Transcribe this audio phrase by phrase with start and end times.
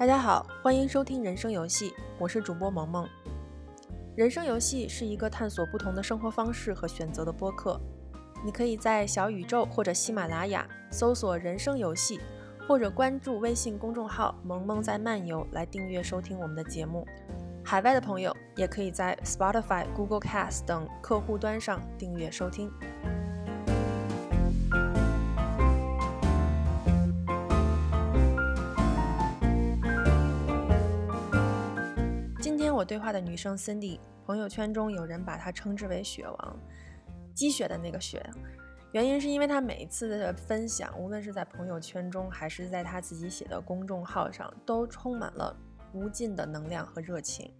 [0.00, 3.06] 大家好，欢迎收听人生游戏，我是主播萌萌。
[4.16, 7.78] 人生游戏是一个探索不同的生活方式和选择的播客。
[8.42, 12.18] 你可以在小宇宙或者喜马拉雅搜索“人生游戏”，
[12.66, 17.06] 或者关注微信公众号“萌萌在漫游”来订阅收听我们的节目。
[17.62, 22.72] 海外的朋友也可以在 Spotify、Google Cast 等客户端上订阅收听。
[32.80, 36.58] 我对话的女生 Cindy，朋友圈中有人把她称之为“雪王”，
[37.36, 38.24] 积雪的那个雪。
[38.92, 45.54] 原因是因为她每一次的分享，无论是在朋友圈中，还是在她自己写的公众号上，都充满了
[45.92, 47.52] 无尽的能量和热情。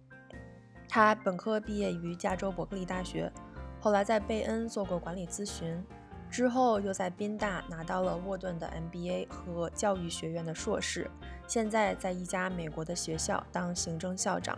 [0.89, 3.31] 她本科毕业于加州伯克利大学，
[3.79, 5.79] 后来在贝恩做过管理咨询，
[6.31, 11.07] 之后又在宾大拿到了沃顿的 MBA 和教育学院的硕士，
[11.45, 14.57] 现在在一家美国的学校当行政校长。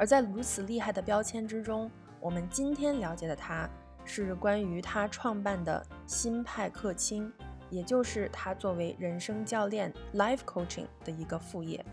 [0.00, 3.68] 而在如此厉害的标签之中，我们今天了解的他
[4.02, 7.30] 是关于他创办的新派克清，
[7.68, 11.84] 也就是他作为人生教练 （life coaching） 的一个副业。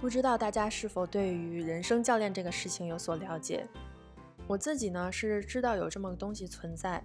[0.00, 3.66] 不知道大家是否对于人生教练这个事情有所了解？
[4.46, 7.02] 我自己呢是知道有这么个东西存在，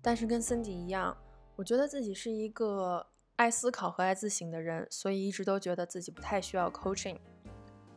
[0.00, 1.16] 但是跟森迪一样，
[1.56, 3.04] 我觉得自己是一个
[3.34, 7.18] 爱思考和爱自省的人，所以一直都觉得自己不太需要 coaching。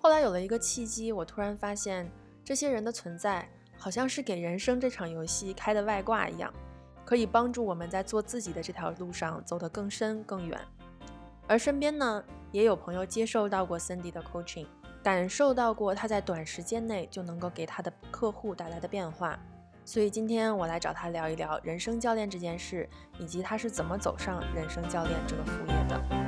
[0.02, 2.10] 后来有了一个契机，我突然发现
[2.44, 3.46] 这些人的存在
[3.78, 6.54] 好像是给人生这场游戏开的外挂一样，
[7.04, 10.58] 可以帮助我们在做自己的这条路上走得更深更远。
[11.48, 14.68] 而身边呢，也有朋友接受到过 Cindy 的 coaching，
[15.04, 19.38] 感受到过他在短时间内就能够给他的客户带来的变化。
[19.84, 22.88] 所以今天我来找他聊一聊人生教练这件事，
[23.18, 26.19] 以及他是怎么走上人生教练这个副业的。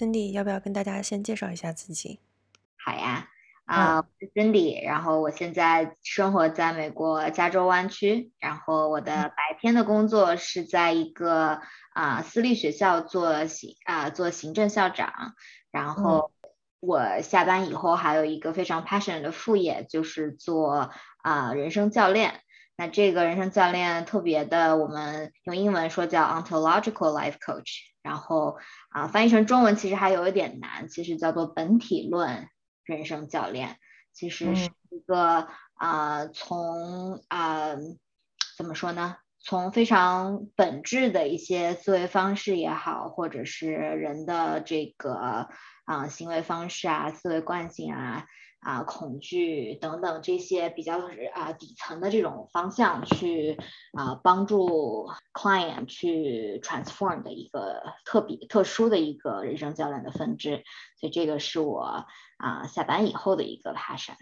[0.00, 2.20] Cindy，要不要跟大家先介绍一下自己？
[2.82, 3.28] 好呀，
[3.66, 11.60] 啊，我是 Cindy，然后我现在生活在美国加州湾区，然后我的白天的工作是在一个
[11.92, 15.34] 啊私立学校做行啊做行政校长，
[15.70, 16.32] 然后
[16.80, 22.40] 我下班以后还有一个非常 passionate 的副业，就是做啊人生教练。
[22.74, 27.89] 那这个人生教练特别的，我们用英文说叫 ontological life coach。
[28.02, 28.58] 然后
[28.90, 32.48] 啊，翻译成中文其实还有一点难，其实叫做本体论
[32.84, 33.78] 人生教练，
[34.12, 37.76] 其实是一个啊，从啊
[38.56, 39.16] 怎么说呢？
[39.42, 48.26] 从非常本质的一些思维方式也好，或者是人的这个啊行为方式啊、思维惯性啊。
[48.60, 50.98] 啊，恐惧等等这些比较
[51.32, 53.56] 啊底层的这种方向去
[53.92, 60.62] 啊帮助 client 去 transform 的一个特别特殊的一个人生教练的分支，
[60.98, 62.04] 所以这个是我
[62.36, 64.14] 啊下班以后的一个 passion。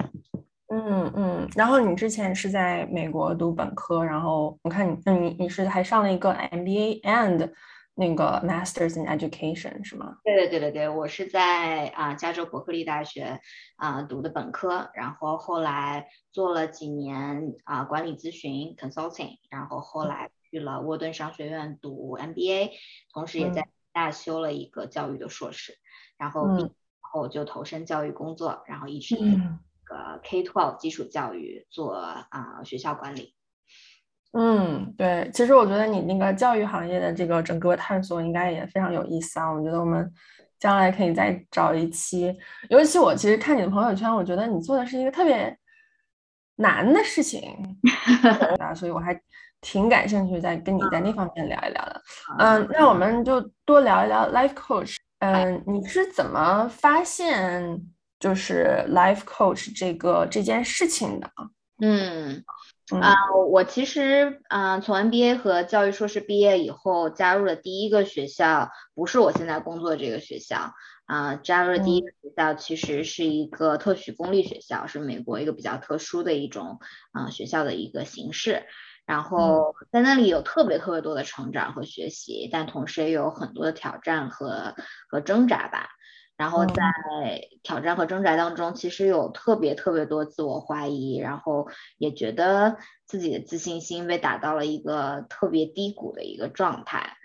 [0.71, 7.53] 嗯嗯，然后你之前是在美国读本科，然后我看你你你是还上了一个 MBA and。
[7.98, 10.19] 那个 Masters in Education 是吗？
[10.22, 13.41] 对对对对对，我是在啊加州伯克利大学
[13.75, 22.70] 啊读的本科，然后后来做了几年啊管理咨询 Consulting，然后后来去了沃顿商学院读 MBA，
[23.12, 25.76] 同时也在大修了一个教育的硕士，
[26.16, 26.70] 然后毕业
[27.00, 29.16] 后就投身教育工作，然后一直
[29.82, 33.34] 个 K twelve 基础教育做啊学校管理。
[34.33, 39.50] 嗯，对，其实我觉得你那个教育行业的这个整个探索应该也非常有意思啊。
[39.50, 40.09] 我觉得我们
[40.59, 42.37] 将来可以再找一期，
[42.69, 45.57] 尤其我其实看你的朋友圈，我觉得你做的是一个特别
[46.57, 47.57] 难的事情
[48.60, 49.19] 啊，所以我还
[49.63, 52.03] 挺感兴趣，再跟你在那方面聊一聊的。
[52.39, 54.97] 嗯，那我们就多聊一聊 life coach。
[55.21, 57.81] 嗯，你是怎么发现
[58.21, 61.31] 就是 life coach 这个这件事情的？
[61.81, 62.45] 嗯。
[62.96, 63.14] 啊，
[63.50, 70.72] 我其实啊，从 MBA 和教育硕士毕业以后，加入了第一个学校，不是我现在工作这个学校
[71.06, 71.36] 啊。
[71.36, 76.78] 加入了第一个学校，其实是一个特许公立学校，是美国一个比较特殊的一种
[77.12, 78.64] 啊学校的一个形式。
[79.04, 84.74] 然后在那里有特别特别多的成长和学习，但同时也有很多的挑战和
[85.08, 85.88] 和挣扎吧。
[86.38, 91.68] 然后在挑战和挣扎当中，其实有特别特别多自我怀疑，然后
[91.98, 97.16] 也觉得自己的自信心被打到了一个特别低谷的一个状态。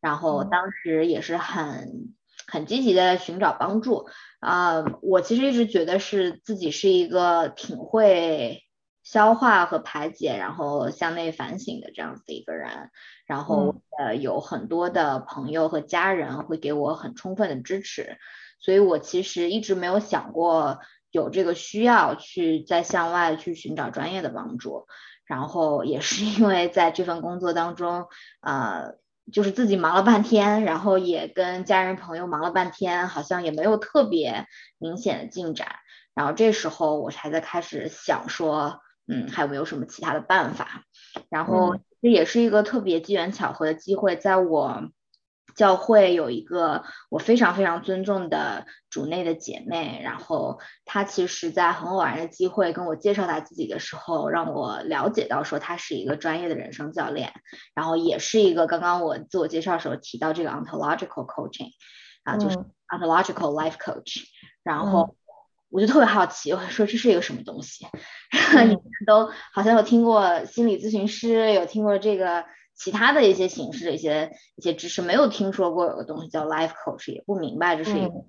[0.00, 2.14] 然后当时也是很
[2.48, 4.08] 很积极的寻找帮助。
[4.40, 8.62] 啊，我其实一直觉得是自己是一个挺会
[9.02, 12.90] 消化和排解，然后向内反省的这样子的一个人。
[13.26, 18.18] 然后呃，有很多的朋友和家人会给我很充分的支持，
[18.62, 20.78] 所以我其实一直没有想过
[21.10, 24.86] 有这个需要去再向外去寻找专业的帮助。
[25.26, 28.06] 然后也是因为在这份工作当中，
[28.40, 28.94] 呃。
[29.32, 34.46] 就是自己忙了半天，然后也跟家人朋友忙了半天，好像也没有特别
[34.78, 35.76] 明显的进展。
[36.12, 40.82] 然后这时候我才在开始想说，嗯，还有没有什么其他的办法？
[41.30, 44.82] 然后这也是一个特别机缘巧合的机会，在我。
[45.54, 57.32] 教会有一个我非常非常尊重的主内的姐妹，然后她其实，在很偶然的机会跟我介绍她自己的时候，让我了解到说她是一个专业的人生教练，
[57.74, 61.70] 然后也是一个刚刚我自我介绍的时候提到这个 ontological coaching
[62.24, 62.56] 啊，就是
[62.88, 64.24] ontological life coach，
[64.62, 65.16] 然后
[65.70, 67.86] 我就特别好奇，我说这是一个什么东西？
[68.64, 72.44] 你们都好像有听过心理咨询师，有听过这个。
[72.82, 78.24] 其他的一些形式的一些一些知识没有听说过有个东西叫 life coach，也不明白这是一个。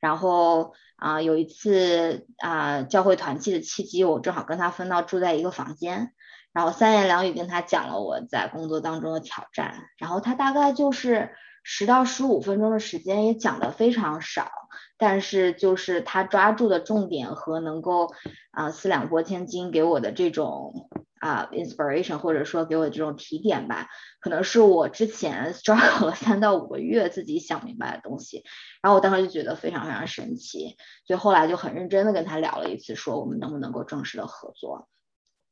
[0.00, 6.14] 然后啊，有一次啊，教会团契的契机，我正好跟他分到住在一个房间，
[6.54, 14.50] 然后三言两语跟他讲了我在工作当中的挑战，然后他大概就是十到十五分钟的时间，也讲的非常少，
[14.96, 18.10] 但是就是他抓住的重点和能够
[18.52, 20.88] 啊四两拨千斤给我的这种。
[21.20, 23.88] 啊，inspiration 或者说给我这种提点吧，
[24.20, 28.44] 可能是我之前 struggle 了三到五个月自己想明白的东西，
[28.82, 30.76] 然后我当时就觉得非常非常神奇，
[31.06, 34.88] 所以后来就很认真的跟他聊了一次，说我们能不能够正式的合作。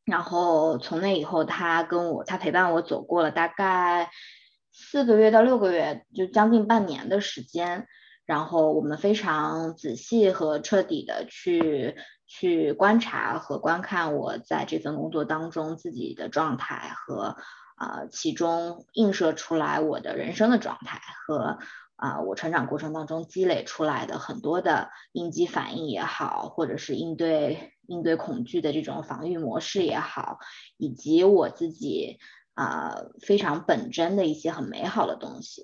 [0.05, 4.11] 然后从那以后，他跟我他陪伴我走过了大概
[4.71, 7.87] 四个月到六个月，就将近半年的时间，
[8.27, 11.97] 然后我们非常仔细和彻底的去。
[12.27, 17.37] 去观察和观看我在这份工作当中自己的状态和
[17.77, 21.59] 啊其中映射出来我的人生的状态和
[21.97, 30.39] 啊我成长过程当中积累出来的很多的应激反应也好，或者是应对应对恐惧的这种防御模式也好，
[30.79, 32.19] 以及我自己
[32.55, 35.63] 啊非常本真的一些很美好的东西，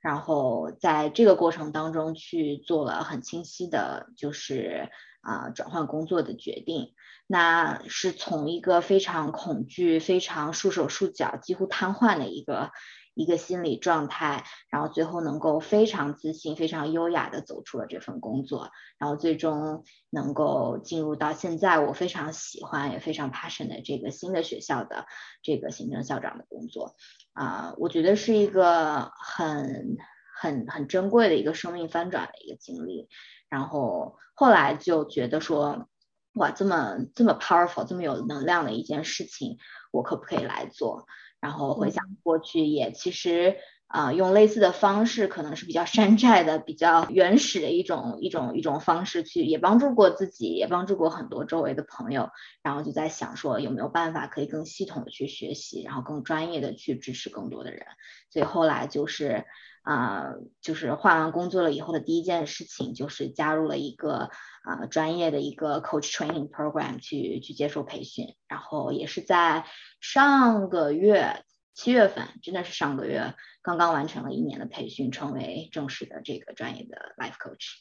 [0.00, 4.90] 然后在这个过程当中去做了很清晰的，就是。
[5.20, 6.92] 啊，转换工作的决定，
[7.26, 12.70] 那是从一个非常恐惧、非常束手束脚、几乎瘫痪的一个
[13.14, 25.06] 一个心理状态，然后最后能够非常自信、非常优雅的走出了这份工作，然后最终能够进入到现在我非常喜欢也非常 passion 的这个新的学校的
[25.42, 26.94] 这个行政校长的工作。
[27.32, 29.96] 啊，我觉得是一个很
[30.40, 33.08] 很很珍贵的一个生命翻转的一个经历。
[33.50, 35.86] 然后后来就觉得说，
[36.34, 39.58] 哇，这么这么 powerful，这么有能量的一件事情，
[39.92, 41.06] 我可不可以来做？
[41.40, 43.56] 然后回想过去，也其实
[43.90, 52.30] 啊，用类似的方式，可能是比较山寨的、比较原始的一种一种一种方式去，也帮助过自己，也帮助过很多周围的朋友。
[52.62, 57.84] 然后就在想说，有没有办法可以更系统的去学习，然后更专业的去支持更多的人？
[58.30, 59.44] 所以后来就是。
[59.82, 64.28] 啊，就是换完工作了以后的第一件事情，就是加入了一个
[64.62, 69.64] 啊专业的一个 coach training program 去去接受培训，然后也是在
[69.98, 71.44] 上个月
[71.80, 73.32] 七月份，真的是上个月
[73.62, 77.78] 刚刚完成了一年的培训，成为正式的这个专业的 life coach。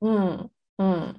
[0.00, 0.48] 嗯
[0.78, 1.12] 嗯，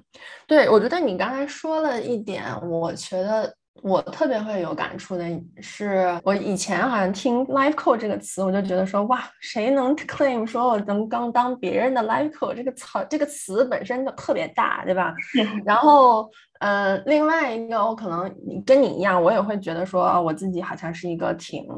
[0.46, 3.54] 对，我觉得你刚才说了一点，我觉得。
[3.82, 5.24] 我特别会有感触的
[5.60, 15.14] 是，我以前好像听 life coach 这个词，我就觉得说，哇，谁能 claim 说我能刚当别人的 life coach 这个词，这个词本身就特别大，对吧？
[15.62, 16.26] 然后，
[16.60, 21.68] 呃，另外一个，我可能跟你一样，我也会觉得说，我自己好像是一个挺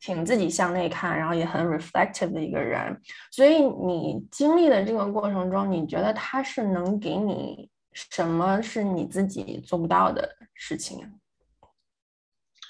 [0.00, 3.00] 挺自己向内看，然后也很 reflective 的一个人。
[3.30, 11.18] 所以你经历的这个过程中，你觉得他是能给你什么是你自己做不到的事情？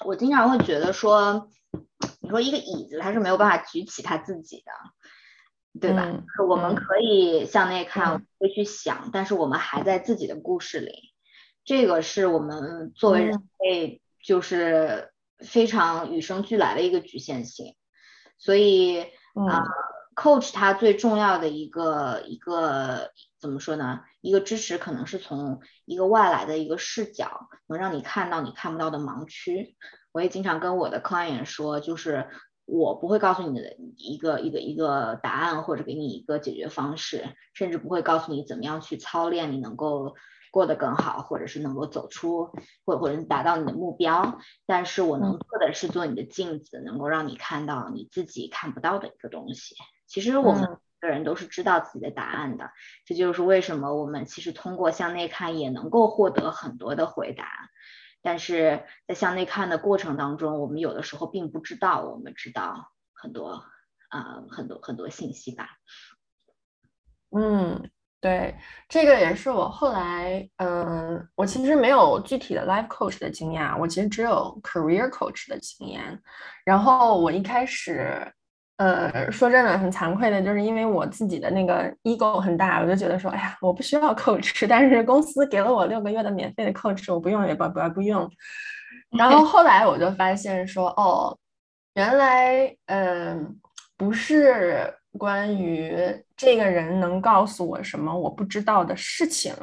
[0.05, 1.49] 我经常会觉得说，
[2.21, 4.71] 你说一个椅子它是没有办法举起它自己的，
[5.79, 6.23] 对吧？
[6.47, 11.13] 我们可以向内看，会去想，但是我们还在自己的故事里，
[11.65, 15.11] 这个是我们作为人类就是
[15.45, 17.75] 非常与生俱来的一个局限性。
[18.37, 19.63] 所以啊
[20.15, 24.01] ，coach 他最重要的一个一个怎么说呢？
[24.21, 29.77] 一个支持可能是从一个外来的一个视角，能让你看到你看不到的盲区。
[30.11, 32.29] 我也经常跟我的 client 说，就是
[32.71, 40.15] 我不会告诉你的一个一个一个答案，或者给你一个解决方式，甚至不会告诉你怎么样去操练，你能够
[40.51, 42.51] 过得更好，或者是能够走出，
[42.85, 44.39] 或或者达到你的目标。
[44.65, 49.75] 但是我能做的是做你的镜子，能够让你看到你自己看不到的一个东西。
[50.07, 52.71] 其实我们每个人都是知道自己的答案的，
[53.05, 57.45] 这就是为什么我们其实通过向内看也能够获得很多的回答。
[58.21, 63.63] 但是在向内看的过程当中，我们有的时候并不知道，我们知道很多
[64.09, 65.69] 啊，很多很多信息吧。
[67.35, 68.57] 嗯，对，
[68.87, 76.21] 这个也是我后来，嗯，我其实没有具体的 life coach 的经验，我其实只有 career coach 的经验。
[76.65, 78.33] 然后我一开始。
[78.79, 88.29] 呃，说真的，很惭愧的，就是因为我自己的那个 ego 很大，我就觉得说，哎呀，我不需要 coach，但是公司给了我六个月的免费的 coach，我不用也不不不用。
[89.11, 91.37] 然后后来我就发现说，哦，
[91.95, 93.53] 原来，嗯，
[93.97, 95.93] 不是关于
[96.37, 99.53] 这个人能告诉我什么我不知道的事情。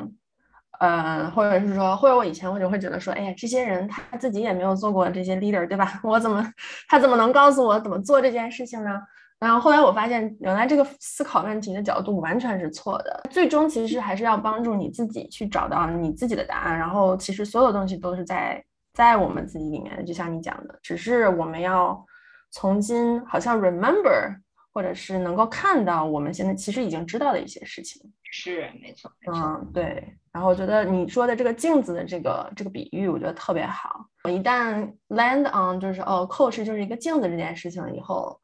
[0.81, 5.99] 呃，或者是说，或者我以前我就会觉得说，哎呀，这些人他自己也没有做过这些 leader，对吧？
[6.05, 6.47] 我怎么
[6.89, 9.01] 他怎么能告诉我怎么做这件事情呢？
[9.39, 13.23] 然后后来我发现，原来这个思考问题的角度完全是错的。
[13.31, 16.79] 最终其实还是要帮助你自己去找到你自己的答案。
[16.79, 18.65] 然后其实所有东西都是在
[18.95, 22.03] 在我们自己里面的，就像你讲的，只是我们要
[22.51, 24.35] 从今好像 remember，
[24.73, 28.01] 或者是能够看到我们现在其实已经知道的一些事情。
[28.31, 30.17] 是，没错，嗯，对。
[30.37, 34.05] 然后我觉得你说的这个镜子的这个这个比喻，我觉得特别好。
[34.25, 38.39] 我一旦 land on 就是哦，coach 就是一个镜子这件事情以后，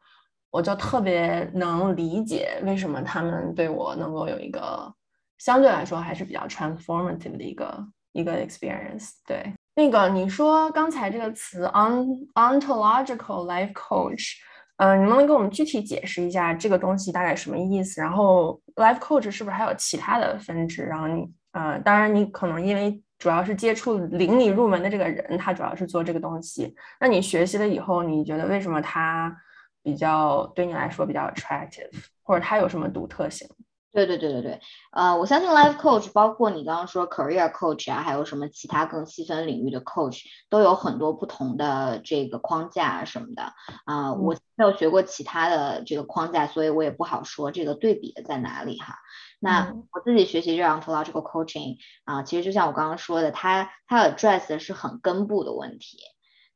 [0.50, 4.90] 我就特别能理解为什么他们对我能够有一个
[5.36, 9.10] 相对来说还是比较 transformative 的一个一个 experience。
[9.26, 14.36] 对，那个你说刚才这个词 on ontological life coach。
[14.78, 18.00] 嗯，你能不能给我们具体解释一下这个东西大概什么意思？
[18.00, 20.82] 然后，life coach 是不是还有其他的分支？
[20.82, 26.74] 然后你，呃，当然你可能因为主要是接触领你入门的这个人，他主要是做这个东西。
[27.00, 29.36] 那你学习了以后，你觉得为什么他
[29.82, 31.90] 比较对你来说比较 attractive，
[32.22, 33.48] 或者他有什么独特性？
[33.92, 34.60] 对对对对对，
[34.92, 43.52] 呃，我相信 life coach 包括你刚刚说 career coach 啊，还有什么其他更细分领域的 coach，都有很多不同的这个框架什么的
[43.84, 44.14] 啊。
[44.14, 48.96] 我没有学过其他的这个框架，所以我也不好说这个对比的在哪里哈。
[49.44, 55.98] 那我自己学习这 ontological coaching 啊，其实就像我刚刚说的，它它 address 的是很根部的问题。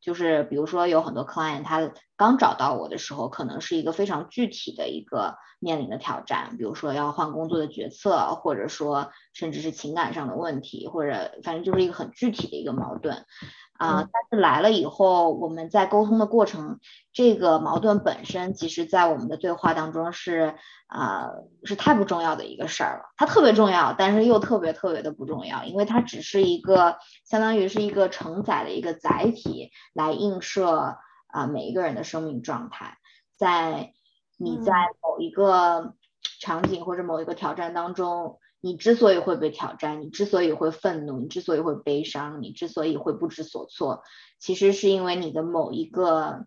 [0.01, 13.25] 就是比如说有很多 client，他刚找到我的时候，可能是一个非常具体的一个面临的挑战，比如说要换工作的决策，或者说甚至是情感上的问题，或者反正就是一个很具体的一个矛盾。
[13.79, 16.81] 啊，但是来了以后，我们在沟通的过程，
[17.13, 20.55] 这个矛盾本身，其实在我们的对话当中是
[20.87, 21.31] 啊，
[21.65, 23.05] 是太不重要的一个事儿了。
[23.17, 30.97] 它特别重要，但是又特别特别的不重要，因为它只是一个相当于是一个承载的一个载体，来映射
[31.29, 32.99] 啊每一个人的生命状态。
[33.37, 33.93] 在
[34.39, 35.95] 你在某一个
[36.41, 38.39] 场景或者某一个挑战当中。
[38.61, 44.03] 你之所以会被挑战，你之所以会愤怒，你之所以会悲伤，你之所以会不知所措，
[44.39, 46.47] 其实是因为你的某一个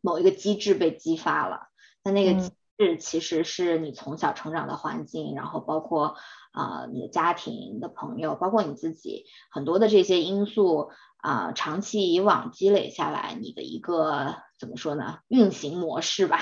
[0.00, 1.68] 某一个机制被激发了。
[2.02, 6.16] 那那个机制其实是你从小成长的环境，然后包括
[6.52, 15.18] 啊你的家庭、你的朋友，包括你自己，很多的这些因素啊，长期以往积累下来，你的一个怎么说呢？
[15.28, 16.40] 运行模式吧，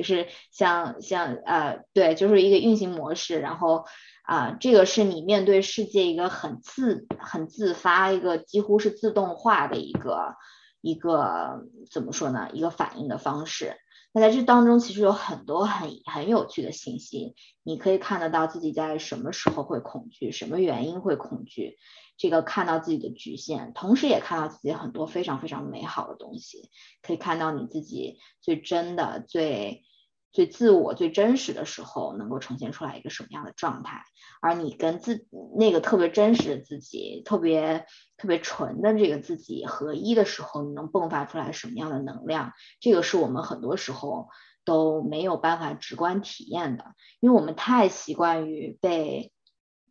[0.00, 3.84] 就是像像呃对，就是一个运行模式，然后。
[4.22, 10.36] 啊，这个是你面对世界一个很自很自发，一个几乎是自动化的一个
[10.80, 12.48] 一个怎么说呢？
[12.52, 13.74] 一个反应的方式。
[14.12, 21.78] 那在这当中，其实有很多很很有趣的信息，你可以看得到自己在什么时候会恐惧，什么原因会恐惧，
[22.16, 26.70] 这个看到自己的局限，同时也看到自己很多非常非常美好的东西，
[27.02, 29.82] 可以看到你自己最真的最。
[30.32, 34.04] 最自我、最真实的时候，能够呈现出来一个什么样的状态？
[34.40, 42.52] 而你跟自那个特别真实的自己、特别特别纯的这个自己合一的时候，你能迸发出来什么样的能量？
[42.80, 44.28] 这个是我们很多时候
[44.64, 49.32] 都没有办法直观体验的，因为我们太习惯于被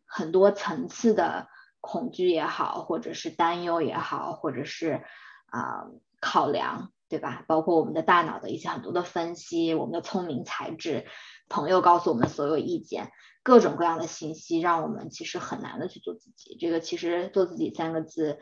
[0.05, 1.48] 很多层次的
[1.81, 5.03] 恐惧也好，或者是担忧也好，或者是
[5.48, 5.86] 啊
[6.22, 6.91] 考量。
[7.10, 7.44] 对吧？
[7.48, 11.08] 包括我们的大脑的一些很多的分析，我们的聪明才智，
[11.50, 13.12] 朋友告诉我们所有意见，
[13.42, 16.56] 各种各样的信息，让我们其实很难的去做自己。
[16.60, 18.38] 这个其实做自己三个字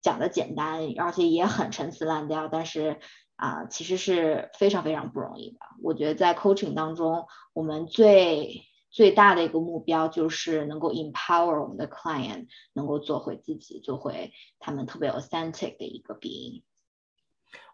[0.00, 2.98] 讲的简单，而且也很陈词滥调，但是
[3.36, 5.58] 啊，其实是非常非常不容易的。
[5.82, 16.62] 我觉得在 coaching 当中，我们最最大的一个目标就是能够 empower 我们的 client，能够做回自己，做回他们特别 authentic 的一个 being。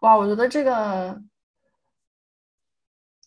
[0.01, 1.21] 哇，我觉得这个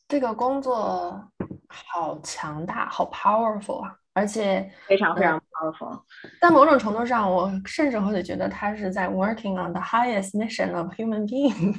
[0.08, 1.30] 这个工作
[1.68, 3.96] 好强大，好 powerful 啊！
[4.12, 6.02] 而且非常非常 powerful，
[6.40, 11.74] 在某种程度上，我甚至会觉得他是在 working on the highest mission of human being。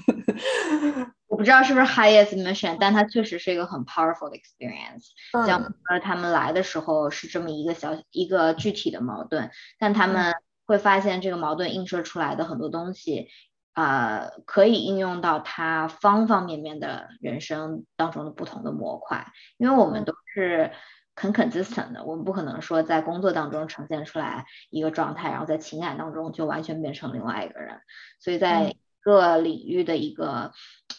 [1.25, 5.07] 我不知道是不是 highest mission，但它确实是一个很 powerful 的 experience。
[5.47, 10.33] 像呃，他们来的时候是这么一个小一个具体的矛盾，但他们
[10.65, 13.29] 会发现这个矛盾映射出来的很多东西，
[13.77, 20.71] 呃，可以应用到他方方面面的人生当中的不同的模块，因为我们都是。
[21.19, 27.81] 很 consistent 的，我们不可能说在工作当中呈现出来一个状态，然后在情感当中就完全变成另外一个人。
[28.19, 30.51] 所以在各领域的一个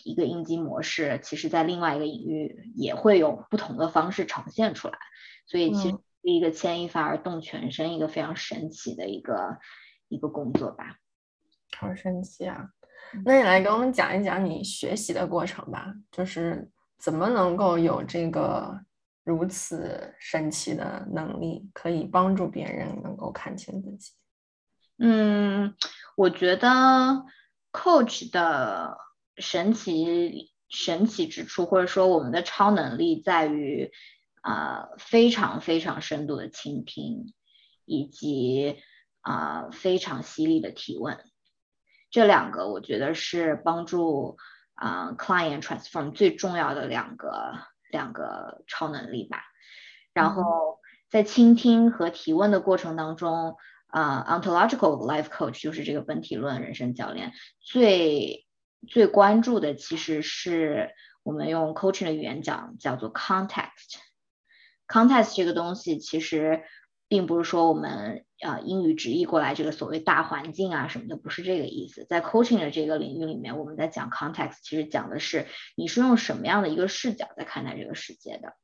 [0.03, 4.99] 一个应激模式，其实在另外一个领域也会有不同的方式呈现出来。
[5.47, 9.59] 所以其实是一个牵一发而动全身，一个非常神奇的一个
[10.09, 10.97] 一个工作吧。
[11.77, 12.71] 好神奇啊！
[13.25, 18.81] 那你来给我们讲一讲你学习的过程吧，就是怎么能够有这个。
[19.25, 24.13] 如此神奇的能力，可以帮助别人能够看清自己。
[24.97, 25.75] 嗯，
[26.17, 27.27] 我觉得
[27.71, 28.97] coach 的
[29.37, 33.93] 神奇神奇之处，或者说我们的超能力，在于
[34.41, 37.35] 啊非常非常深度的倾听，
[37.85, 38.79] 以及
[39.21, 41.23] 啊非常犀利的提问。
[42.11, 44.37] 这两个，我觉得是帮助
[44.75, 47.55] 啊 client transform 最重要的两个。
[47.91, 49.45] 两个超能力吧，
[50.13, 58.47] 然后在倾听和提问的过程当中，啊，ontological life coach 就是这个本体论人生教练，最
[58.87, 60.91] 最关注的其实是
[61.23, 63.97] 我们用 coaching 的语言讲叫做 context。
[64.87, 66.65] context 这个东西其实
[67.09, 72.07] 并不是说我们啊英语直译过来这个所谓大环境啊什么的，不是这个意思。
[72.09, 75.47] 在 coaching 的这个领域里面，我们在讲 context，其实讲的是
[75.77, 78.55] 你是用什么样的一个视角在看待这个世界的，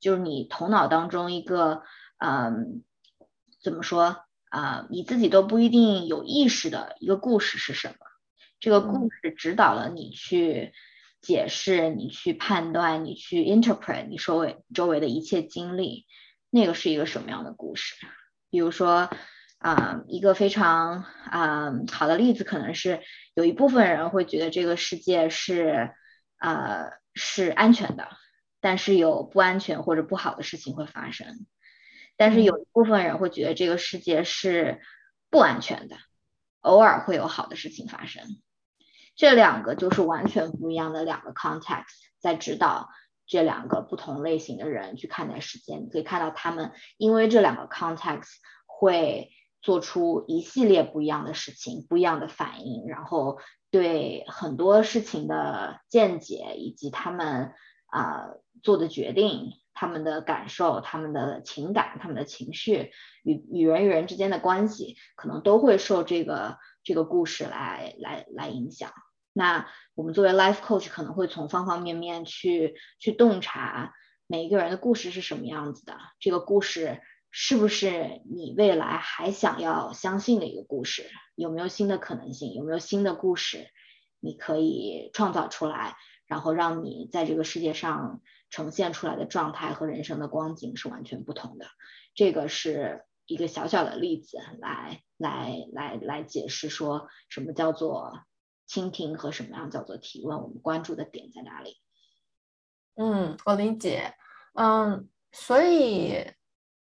[0.00, 1.82] 就是你头脑当中一个
[2.18, 2.82] 嗯
[3.62, 7.94] 怎么说啊你自己都不一定有意识的一个故事是什么，
[8.60, 10.72] 这个故事指导了你去
[11.20, 16.06] 解释、你去判断、你去 interpret 你周围周围的一切经历。
[16.48, 17.96] 那个是一个什么样的故事？
[18.56, 19.10] 比如说，
[19.58, 23.02] 啊，一个非常啊好的例子，可能是
[23.34, 25.92] 有一部分人会觉得这个世界是
[26.38, 28.08] 啊是安全的，
[28.62, 31.46] 但是有不安全或者不好的事情会发生。
[32.16, 34.80] 但是有一部分人会觉得这个世界是
[35.28, 35.98] 不安全的，
[36.60, 38.22] 偶尔会有好的事情发生。
[39.16, 41.84] 这两个就是完全不一样的两个 context
[42.20, 42.88] 在指导。
[43.26, 48.36] 这两个不同类型的人去看待时间，你可以看到他们因为这两个 context
[48.66, 49.30] 会
[49.62, 53.38] 做出一系列不一样的事情，不一样的反应，然后
[53.70, 57.52] 对很多事情的见解以及他们
[57.86, 58.28] 啊
[58.62, 62.92] 做的决定、他们的感受、他们的情感、他们的情绪
[63.24, 68.92] 与与人与人之间的关系，可能都会受这个这个故事来来来影响。
[69.38, 73.92] 那我们作为 life coach 可能会从方方面面去去洞察
[74.26, 81.10] 每一个人的故事是什么样子的，这个故事是不是你未来还想要相信的一个故事？
[81.34, 82.54] 有没有新的可能性？
[82.54, 83.66] 有没有新的故事
[84.20, 85.96] 你可以创造出来，
[86.26, 91.66] 然后让你在这个世界上呈现出来的状态和人生的光景是完全不同的？
[92.14, 98.20] 这个是一个小小的例子来来来来解释说什么叫做。
[98.66, 100.42] 倾听和什么样叫做提问？
[100.42, 101.76] 我们关注的点在哪里？
[102.96, 104.14] 嗯，我理解。
[104.54, 106.24] 嗯，所以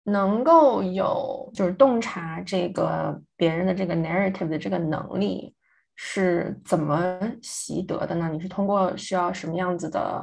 [0.04, 5.56] 能够有就是洞察这个别人的这个 narrative 的这个能力
[5.94, 8.28] 是怎么习得的呢？
[8.30, 10.22] 你是通过需要什么样子的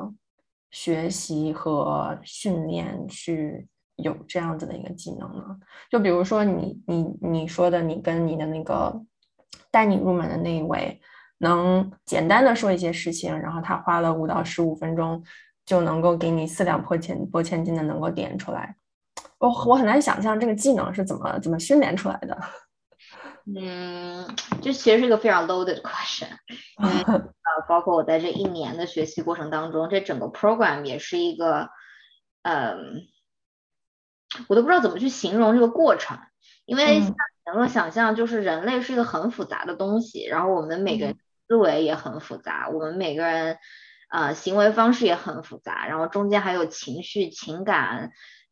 [0.70, 5.60] 学习和训练去有这样子的一个技能呢？
[5.90, 9.04] 就比如说你你你说的，你跟你的那个
[9.72, 11.02] 带你入门的那一位。
[11.44, 15.22] 能简单的说一些事情，然后他花了五到十五分钟
[15.66, 18.76] 就能够给你四两拨千拨千斤的能够点出来。
[19.38, 22.38] 我我很难想象这个技能是怎么怎么训练出来的。
[23.46, 24.26] 嗯，
[24.62, 26.30] 这其实是一个非常 loaded question。
[26.80, 27.22] 因为呃，
[27.68, 31.68] 包括我在这一年的学习过程当中，这整个 program 也是一个，
[32.44, 33.04] 嗯，
[34.48, 36.18] 我都不知道怎么去形容这个过程，
[36.64, 37.02] 因为
[37.46, 41.18] 能够想象，就是人类是一个很复杂的东西，然后我们每个人。
[41.54, 43.60] 思维也很复杂，我们每个人
[44.10, 48.10] 呃行为方式也很复杂，然后中间还有情绪、情感，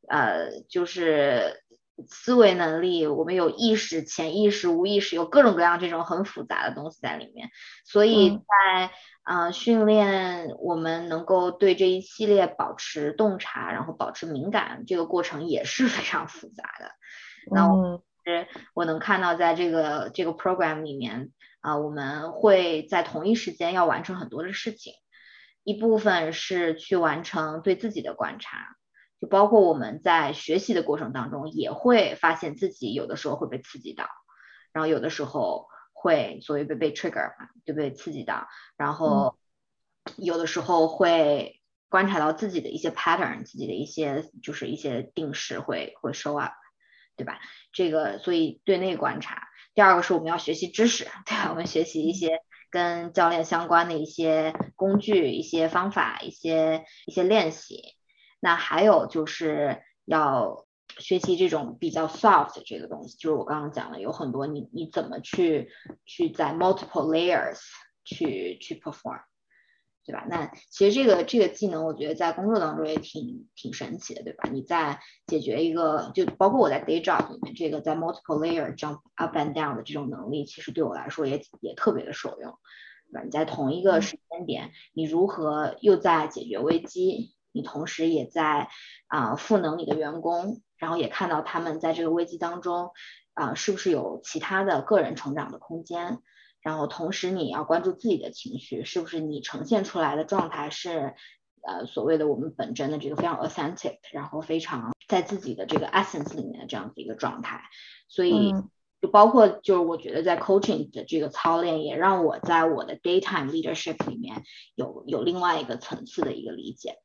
[0.08, 1.64] 呃，就是
[2.08, 7.50] 思维能力，我们有意识、潜意识、无意识，有各种各样这种很复杂的东西在里面，
[7.84, 8.92] 所以在。
[9.24, 16.92] 啊，训练我们能够对这一系列保持洞察，然后保持敏感，这个过程也是非常复杂的。
[17.52, 24.94] 那我是我能看到，在这个这个 program 里面啊，我们会在同一时间要完成很多的事情。
[25.64, 28.76] 一部分是去完成对自己的观察，
[29.20, 34.06] 就包括我们在学习的过程当中，也会发现自己有的时候会被刺激到，
[34.72, 35.68] 然后有的时候。
[35.94, 39.38] 会所谓被被 trigger 嘛，就被刺激到，然后
[40.18, 46.54] 有的时候会观察到自己的一些 pattern，自己的一些就是一些定式会会 show up，
[47.22, 47.40] 对吧？
[47.72, 49.48] 这个所以对内观察。
[49.74, 51.48] 第二个是我们要学习知识，对吧？
[51.50, 57.96] 我们学习一些跟教练相关的一些工具、一些方法、一些一些练习。
[58.40, 60.66] 那还有就是要。
[61.00, 65.72] 学习这种比较 soft 这个东西，就是我刚刚讲的，有很多你你怎么去
[66.06, 67.60] 去在 multiple layers
[68.04, 69.22] 去去 perform，
[70.06, 70.26] 对吧？
[70.30, 74.50] 那其实这个这个技能，我觉得在工作当中也挺挺神奇的，对吧？
[74.52, 82.58] 你在解决一个，就包括我在 day job 里面，这个在 multiple layer jump up and down 的这种能力，其实对我来说也也特别的受用，
[83.12, 83.22] 对吧？
[83.24, 88.70] 你在同一个时间点，你如何又在解决危机，你同时也在
[89.08, 90.62] 啊赋能你的员工。
[90.82, 92.90] 然后也看到他们在这个危机当中，
[93.36, 96.18] 啊，是不是有其他的个人成长的空间？
[96.62, 101.16] 然后同时你要关注自己的情绪，是不是你呈现出来的状态是，
[101.62, 107.62] 呃，所谓的我们本真的这个非常 authentic，然后非常在自己的这个 essence 里面的这样子一个状态。
[108.08, 108.54] 所以
[109.02, 114.44] 就包括就是我觉得在 coaching 的这个操练，也让我在我的 daytime leadership 里面
[114.76, 117.00] 有有另外一个层次的一个理解。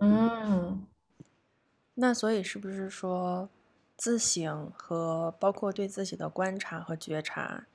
[0.00, 0.86] 嗯。
[1.98, 3.48] 那所以是不是说，
[3.96, 7.66] 自省和包括对自己的观察和觉察，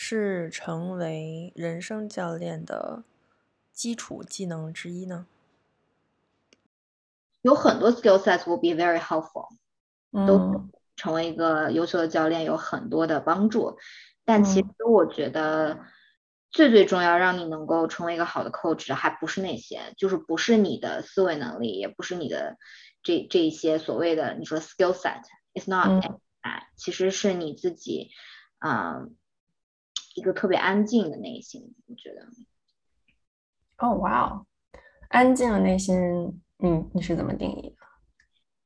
[0.00, 3.02] 是成为人生教练的
[3.72, 5.26] 基础技能之一呢？
[7.42, 9.48] 有很多 skill sets will be very helpful，
[10.24, 13.76] 都成为一个优秀的教练有很多的帮助。
[14.24, 15.80] 但其实我觉得
[16.52, 22.56] 最最重要，让你能够成为一个好的 coach，还不是那些，就是不是你的思维能力，也不是你的。
[23.02, 26.04] 这这一些所谓的你说 skill set，it's not，
[26.76, 28.10] 其实是你自己，
[28.58, 29.16] 嗯，
[30.18, 32.26] 一个特别安静的内心，我觉得。
[33.78, 34.46] 哦，哇哦，
[35.08, 35.96] 安静的内心，
[36.58, 37.76] 嗯，你是怎么定义的？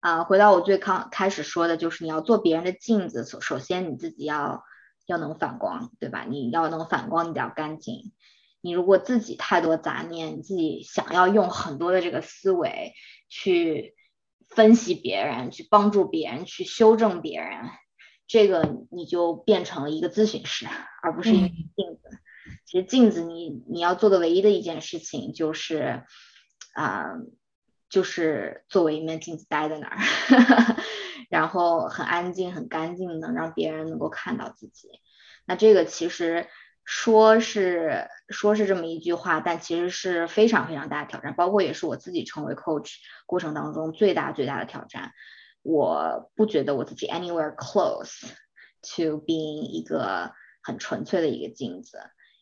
[0.01, 4.65] 啊，回到我最刚开始说的，就是你要做别人的镜子，首首先你自己要
[5.07, 6.25] 要能反光，对吧？
[6.29, 8.13] 你要能反光，你得要干净。
[8.61, 12.95] 你如果自己太多杂念，你自己想要用很多的这个思维
[13.29, 13.95] 去。
[14.55, 17.71] 分析别人，去帮助别人，去修正别人，
[18.33, 20.67] 这个你就变成了一个咨询师，
[21.03, 22.19] 而不是一个镜子。
[22.65, 26.03] 其实镜子，你你要做的唯一的一件事情就是，
[26.73, 27.13] 啊，
[27.91, 29.99] 就是作为一面镜子待在那儿，
[31.29, 34.89] 然后很安静、很干净能让别人能够看到自己。
[35.45, 36.47] 那这个其实。
[36.85, 45.13] 说是说是这么一句话，但其实是非常非常大的挑战，包括也是我自己成为 coach 过程当中最大最大的挑战。
[45.63, 48.29] 我不觉得我自己 anywhere close
[48.83, 51.99] to being 一个很纯粹的一个镜子，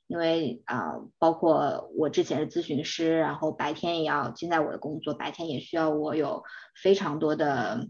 [0.06, 6.42] 因为啊，包括我之前是咨询师，然后白天也要现在我的工作，白天也需要我有
[6.82, 7.88] 非常多的。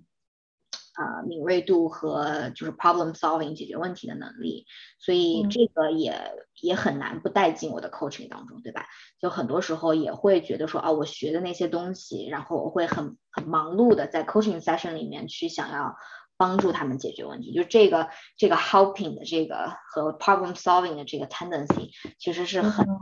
[0.95, 4.67] 啊，敏锐度和就是 problem solving 解决问题的能力，
[4.99, 6.21] 所以这个也
[6.61, 8.87] 也很难不带进我的 coaching 当中，对吧？
[9.21, 15.97] 就很多时候也会觉得说，啊，我学的那些东西，然后我会很很忙碌的在 coaching session 里面去想要
[16.37, 22.99] 帮助他们解决问题，就这个这个 helping 的这个和 problem solving 的这个 tendency 其实是很难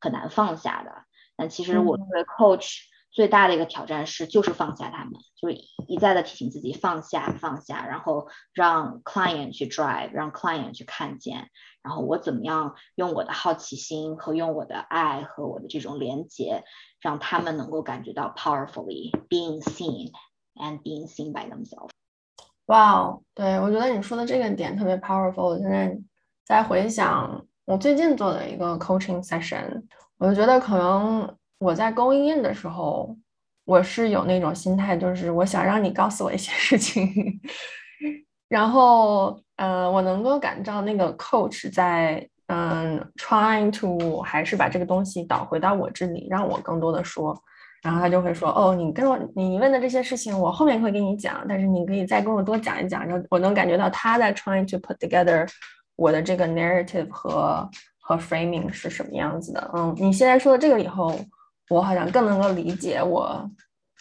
[0.00, 1.04] 很难放下的。
[1.36, 2.90] 但其实我作为 coach。
[3.12, 5.54] 最大的一个挑战是，就是放下他们，就是
[5.86, 11.50] 一再的提醒自己放下，放下，然后让 client 去 drive，让 client 去看见，
[11.82, 16.64] 然后我怎么样用我的好奇心和用我的爱和我的这种连接，
[17.02, 20.10] 让他们能够感觉到 powerfully being seen
[20.54, 21.90] and being seen by themselves。
[22.64, 25.48] 哇哦，对我觉得你说的这个点特别 powerful。
[25.48, 25.98] 我现在
[26.46, 29.82] 在回想我最近做的一个 coaching session，
[30.16, 31.36] 我就觉得可能。
[31.62, 33.16] 我在 going in 的时候，
[33.64, 37.08] 我是有那种心态，就是我想让你告诉我一些事情，
[38.50, 47.40] 然后，呃，我能够感到那个 coach 在，嗯，trying to 还是把这个东西导回到我这里，让我更多的说。
[47.82, 53.04] 然后他就会说，哦，你跟我你问的这些事情，我后面会跟你讲，但是你可以再跟我多讲一讲。
[53.06, 55.48] 然后我能感觉到他在 trying to put together
[55.96, 57.68] 我的这个 narrative 和
[58.00, 59.70] 和 framing 是什么样子的。
[59.74, 61.12] 嗯，你现在说的这个以后，
[61.72, 63.50] 我好像更能够理解我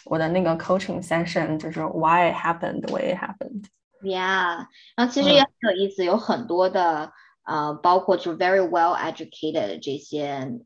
[0.05, 3.65] 我的那个 coaching session 就是 why it happened the way it happened。
[4.01, 10.59] Yeah，然后其实也很有意思，有很多的呃，包括就 very well educated 这些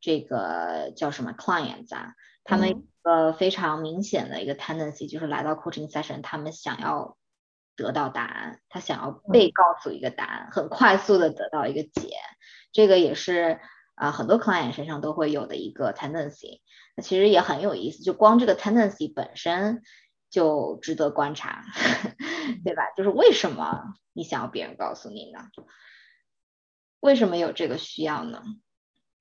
[0.00, 2.12] 这个叫什么 clients 啊。
[2.44, 7.16] 他们一个非常明显的一个 tendency 就是来到 coaching session，他们想要
[7.76, 12.16] 得到答案，他想要被告诉一个答案，很快速的得到一个解。
[12.72, 13.60] 这个也是
[13.98, 16.60] 啊，很多 client 身上都会有的一个 tendency。
[16.96, 19.82] 那其实也很有意思，就光这个 tendency 本身
[20.30, 21.64] 就值得观察，
[22.64, 22.82] 对吧？
[22.96, 23.82] 就是为什么
[24.12, 25.40] 你想要别人告诉你呢？
[27.00, 28.42] 为什么有这个需要呢？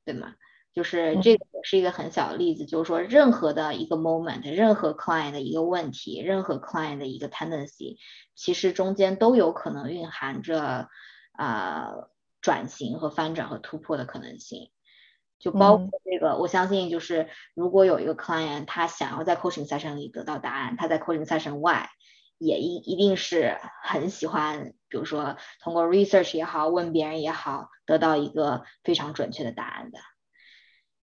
[0.06, 0.34] 对吗？
[0.74, 7.98] 就是这个也是一个很小的例子，就是说任何的一个 moment，任何 client 的一个问题，任何 client 的一个 tendency，
[8.36, 10.88] 其实中间都有可能蕴含着
[11.34, 11.94] 啊
[12.42, 14.72] 转型和翻转和突破的可能性。
[15.40, 21.90] 就包括这个，我相信就是如果有一个 client 他想要在 coaching session 里得到答案，他在 coaching session 外
[22.40, 30.00] 也一一定是很喜欢，比如说通过 research 也好，问别人也好，得到一个非常准确的答案的。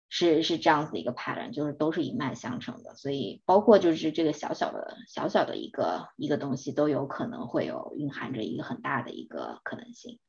[0.10, 10.20] 是是这样子的一个 pattern，就是都是一脉相承的，所以包括就是这个小小的小小的一个一个东西，都有可能会有蕴含着一个很大的一个可能性。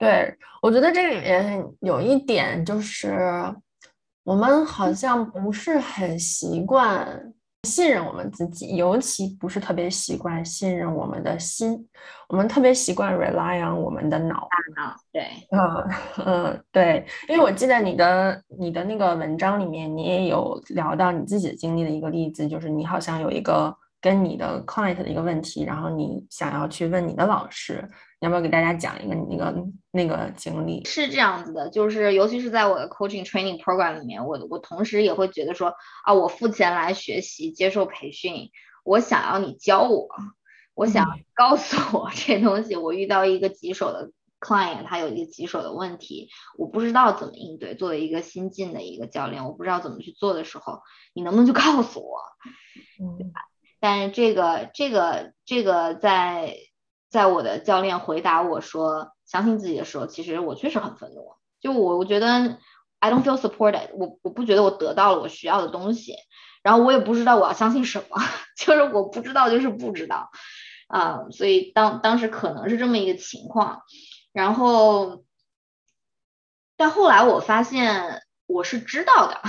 [0.00, 3.14] 对，我觉得这里面有一点就是，
[4.24, 7.32] 我们好像不是很习惯。
[7.68, 11.86] 信任我们自己，尤其不是特别习惯信任我们的心。
[12.26, 14.48] 我们特别习惯 rely on 我们的脑。
[14.76, 17.04] 大脑，对，嗯嗯，对。
[17.28, 27.88] 因为我记得你的你的那个文章里面，你也有聊到你自己的经历的一个例子，就是你好像有一个跟你的 client 的一个问题，然后你想要去问你的老师。
[28.20, 30.84] 要不要给大家讲一个你那个那个经历？
[30.84, 35.72] 是这样子的，就是尤其是在我的 coaching training program 里面，我我同时也会觉得说
[36.04, 38.50] 啊，我付钱来学习接受培训，
[38.84, 40.06] 我想要你教我，
[40.74, 42.76] 我想告诉我 这东西。
[42.76, 47.74] 我遇到一个棘手的 client，他有一个棘手的问题，我不知道怎么应对。
[47.74, 50.82] 作为一个新进的一个教练，我不知道怎么去做的时候，
[51.14, 52.18] 你能不能就告诉我？
[53.02, 53.32] 嗯，
[53.80, 56.56] 但是这个这个这个在。
[57.10, 61.32] 在我的教练回答我说相信自己的时候，其实我确实很愤怒。
[61.60, 62.56] 就我我觉得
[63.00, 66.14] I don't feel supported，我我不觉得我得到了我需要的东西，
[66.62, 68.16] 然后我也不知道我要相信什么，
[68.56, 70.30] 就是我不知道就是不知道
[70.86, 71.24] 啊。
[71.32, 73.82] 所以当当时可能是这么一个情况，
[74.32, 75.24] 然后
[76.76, 79.42] 但后来我发现我是知道的，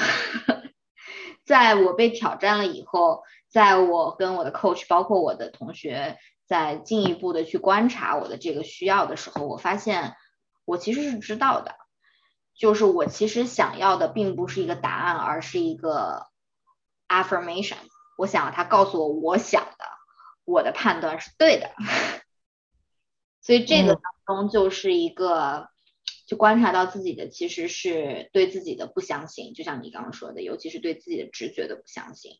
[1.45, 6.17] 在我被挑战了以后，在我跟我的 coach，包括我的同学。
[6.47, 10.17] 在进一步的去观察我的这个需要的时候，我发现
[10.65, 11.75] 我其实是知道的，
[12.53, 16.27] 就是我其实想要的并不是一个答案，而是一个
[17.07, 17.77] affirmation。
[18.17, 19.85] 我想要他告诉我我想的，
[20.43, 21.71] 我的判断是对的。
[23.39, 25.69] 所以这个当中就是一个，
[26.27, 32.33] 就观察到自己的其实是对自己的不相信，就像你刚刚说的，尤其是对自己的直觉的不相信。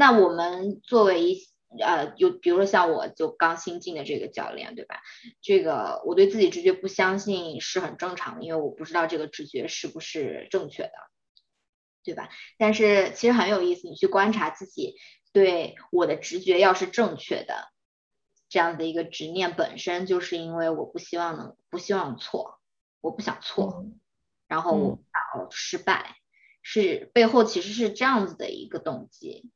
[0.00, 1.50] 那我们作为一。
[1.78, 4.96] 呃，有比如说像我就刚新进的这个教练，对吧？
[5.40, 10.90] 这个我对自己直觉不相信是很正常的，因为我不知道这个直觉是不是正确的，
[12.02, 12.28] 对吧？
[12.58, 14.96] 但是其实很有意思，你去观察自己
[15.32, 17.68] 对我的直觉要是正确的，
[18.48, 22.58] 这样的一个执念本身就是因为我不希望能不希望错，
[23.00, 23.86] 我不想错，
[24.48, 26.16] 然后我不想失败，
[26.62, 29.52] 是背后其实是这样子的一个动机。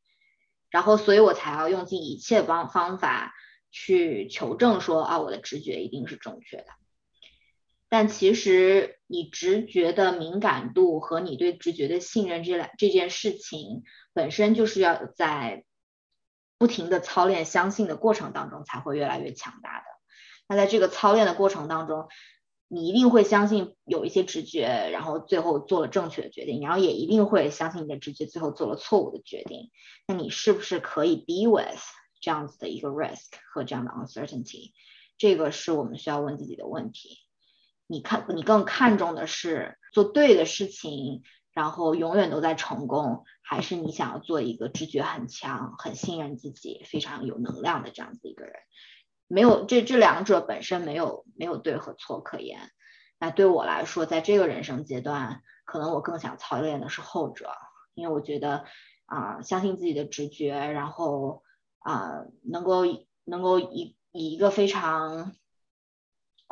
[0.74, 3.32] 然后，所以我才要用尽一切方方法
[3.70, 6.64] 去求证，说啊，我的直觉一定是正确的。
[7.88, 15.64] 但其实，你直觉的敏感度和你对直觉的信任，这两这件事情本身就是要在
[16.58, 19.84] 不停的操练、相信的过程当中，才会越来越强大的。
[20.48, 22.08] 那在这个操练的过程当中，
[22.68, 29.70] 你一定会相信有一些直觉，然后最后做了正确的决定，然后也一定会相信你的直觉，最后做了错误的决定。
[30.08, 31.80] 那你是不是可以 be with
[32.20, 34.72] 这样子的一个 risk 和这样的 uncertainty？
[35.16, 37.18] 这个是我们需要问自己的问题。
[37.86, 41.22] 你看，你更看重的是做对的事情，
[41.52, 48.54] 然后永远都在成功，还是你想要做一个直觉很强、很信任自己、非常有能量的这样子一个人？
[49.26, 52.70] 没有这这两者本身没有没有对和错可言，
[53.18, 57.50] 那对我来说，在这个人生阶段，可能我更想操练的是后者，
[57.94, 58.64] 因为我觉得
[59.06, 61.42] 啊，相信自己的直觉，然后
[61.78, 62.82] 啊，能够
[63.24, 65.32] 能够以以一个非常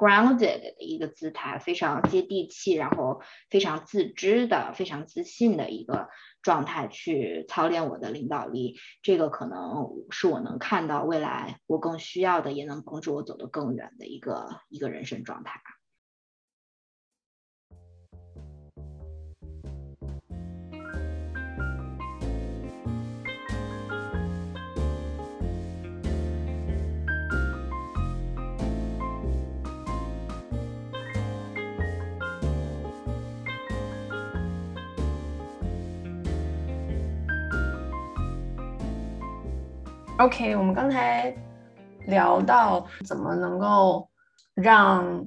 [0.02, 6.08] grounded 的一个姿态，非常接地气，然后非常自知的、非常自信的一个
[6.42, 15.60] 状态去操练我的领导力，这个可能是我能看到未来我更需要的，也能帮助我走得更远的一个一个人生状态。
[40.22, 41.34] OK，我们刚才
[42.06, 44.08] 聊到怎么能够
[44.54, 45.26] 让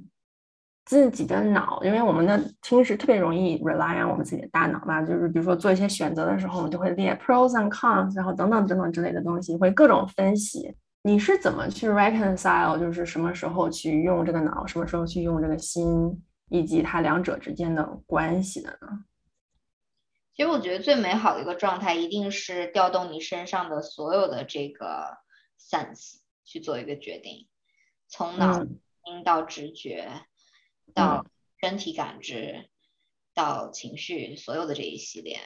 [0.86, 10.74] 自己的脑，因为我们的听是特别容易 rely on 我们自己的大脑嘛，就是比如说做一些选择的时候，我们就会列 pros and cons，然后等等等等之类的东西，会各种分析。
[11.04, 18.88] 你是怎么去 reconcile，就是什么时候去用这个脑，什么时候去用这个心，以及它两者之间的关系的呢？
[20.36, 25.18] 其实我觉得最美好的一个状态，一定是调动你身上的所有的这个
[25.58, 27.48] sense 去做一个决定，
[28.10, 30.26] 从脑筋到直觉，
[30.94, 31.26] 到
[31.62, 32.70] 身体感知，
[33.34, 35.40] 到情绪，所有的这一系列。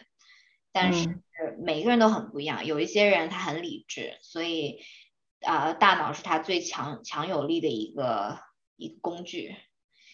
[0.71, 1.21] 但是
[1.59, 4.83] 每个人都很不一样，有一些人他很理智，所以
[5.41, 8.39] 啊，大脑是他最强强有力的一个
[8.75, 9.55] 一个工具。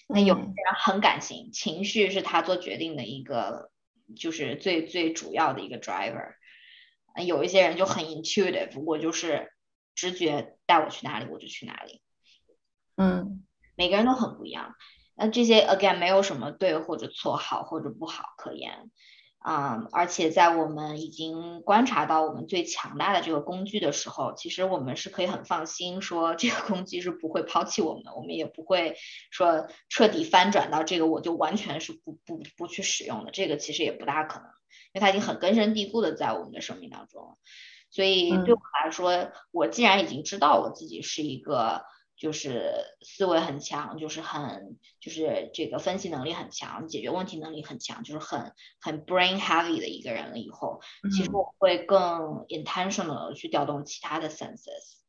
[0.10, 3.72] 那有些人很感性，情绪是他做决定的一个。
[4.16, 6.36] 就是最最主要的一个 driver，
[7.26, 9.52] 有一些人就很 intuitive，我就是
[9.96, 12.02] 直觉带我去哪里我就去哪里，
[12.98, 14.76] 嗯，每个人都很不一样，
[15.16, 18.92] 那这些 again 没有什么对或者错，好或者不好可言。
[19.46, 28.96] 啊，而且在我们已经观察到我们最强大的这个工具的时候，其实我们是可以很放心说这个工具是不会抛弃我们的，我们也不会
[29.30, 34.48] 说彻底翻转到这个我就完全是不不不去使用的，这个其实也不大可能，
[34.94, 37.38] 因为它已经很根深蒂固的在我们的生命当中，
[37.92, 41.84] 所以对我来说，我既然已经知道我自己是一个。
[42.18, 50.38] 就是思维很强，就是很就是这个分析能力很强，解决问题能力很强，就是很很 brain heavy 的一个人了。
[50.38, 50.80] 以后
[51.12, 55.00] 其实我会更 intentional 去调动其他的 senses，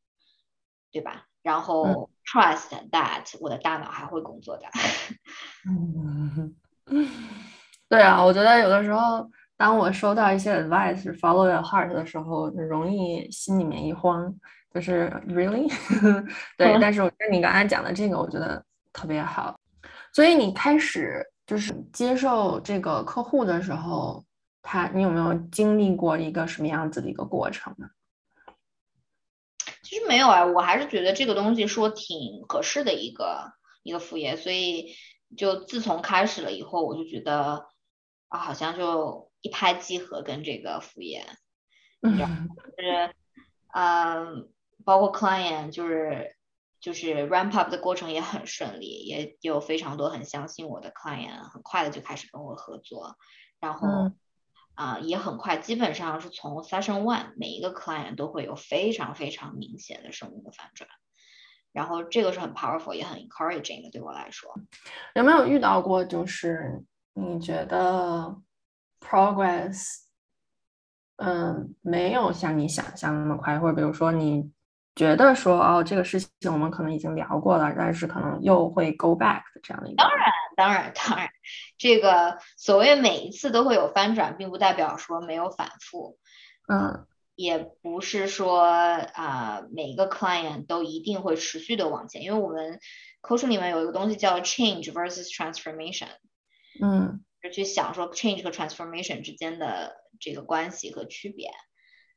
[0.91, 1.27] 对吧？
[1.41, 4.65] 然后 trust that 我的大脑还会工作的。
[5.69, 6.55] 嗯
[7.87, 14.35] 对啊，我觉得有的时候，当我收到一些 advice follow your heart 的时候，容易心里面一慌。
[14.77, 15.67] 就是 really
[16.55, 18.63] 对，但是我觉得你刚才讲的这个，我觉得
[18.93, 19.59] 特别好。
[20.13, 24.23] 所以你开始就是接受这个客户的时候，
[24.61, 27.87] 他你有没有经历过一个什么样子的一个过程呢？
[29.81, 34.93] 其实没有啊，我还是觉得这个东西说挺合适的一个一个副业，所以
[35.35, 37.65] 就自从开始了以后，我就觉得
[38.27, 41.25] 啊，好像就一拍即合跟这个副业，
[42.03, 43.11] 就是
[43.73, 44.49] 嗯。
[44.87, 46.37] 包括 client 就是
[46.79, 53.17] 就是 ramp up 的过程也很顺利，也有非常多很相信我的 client，很快的就开始跟我合作，
[53.59, 54.13] 然后
[54.75, 60.89] 啊也很快，基本上是从 session one 每一个 client 都会有非常非常明显的生物的反转，
[61.73, 64.57] 然后这个是很 powerful 也很 encouraging 的对我来说。
[65.15, 66.81] 有没有遇到过就是
[67.13, 68.37] 你觉得
[69.01, 70.05] progress
[71.17, 74.49] 嗯没有像你想象那么快，或者比如说你。
[74.97, 80.03] 觉得说哦，这个事情我们可能已经聊过了，但是可能又会 go back 的这样的一个。
[80.03, 81.29] 当然，当然，当然，
[81.77, 86.17] 这个所谓每一次都会有翻转，并不代表说没有反复。
[86.67, 92.79] 嗯，也不是说啊，每一个 client 都一定会持续的往前，因为我们
[93.21, 96.09] coaching 里面有一个东西叫 change versus transformation。
[96.81, 101.51] 嗯，就去想说 change 和 transformation 之间的这个关系和区别。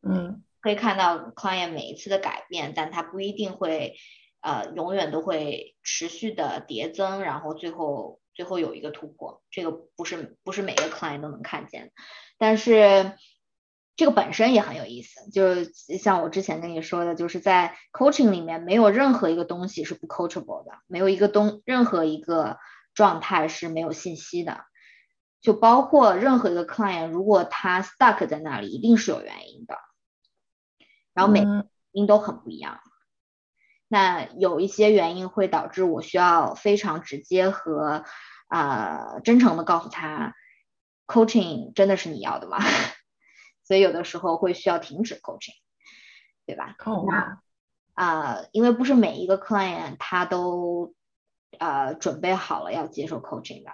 [0.03, 0.43] 嗯。
[0.61, 3.97] 可以看到 client 每一次的改变，但它不一定会，
[4.41, 9.43] 呃，永远都会持续的叠增，然后最后最后有一个突破。
[9.51, 11.93] 这个不是不是每个 client 都能看见，
[12.39, 13.15] 但是
[13.97, 15.31] 这个本身也很有意思。
[15.31, 15.65] 就
[15.99, 22.59] 像我之前跟你说的，就是在 coaching 里面，没有任何一个东西是不 coachable 的，没有一个东任何一个
[22.95, 24.65] 状态是没有信息的。
[25.43, 29.77] 就包括任何一个 client，如果他 stuck 在那里，一定是有原因的。
[31.15, 32.81] 然后每个因都很不一样，
[33.89, 38.05] 那有一些原因会导致我需要非常直接和
[38.49, 40.35] 啊，真诚的告诉他
[41.07, 42.59] ，coaching 真的是你要的吗？
[43.65, 45.55] 所以有的时候会需要停止 coaching，
[46.47, 46.75] 对吧？
[46.85, 47.41] 哦，那
[47.95, 50.95] 啊，因为不是每一个 client 他都
[51.59, 53.73] 呃准备好了要接受 coaching 的，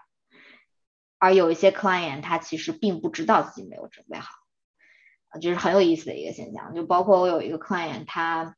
[1.19, 4.35] 而有一些 client 他其实并不知道自己没有准备好，
[5.41, 6.75] 就是很有意思的一个现象。
[6.75, 8.57] 就包括我有一个 client，他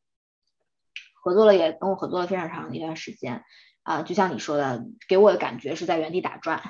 [1.23, 3.45] 合作了也跟我合作了非常长的一段时间。
[3.83, 6.63] 啊，就像你说的，给我的感觉是在原地打转，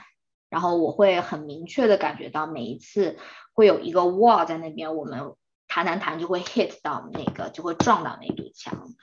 [0.48, 3.18] 然后我会很明确的感觉到每一次
[3.54, 5.34] 会有一个 wall 在那边，我们
[5.66, 8.94] 谈谈谈就会 hit 到那个，就会撞到那堵墙，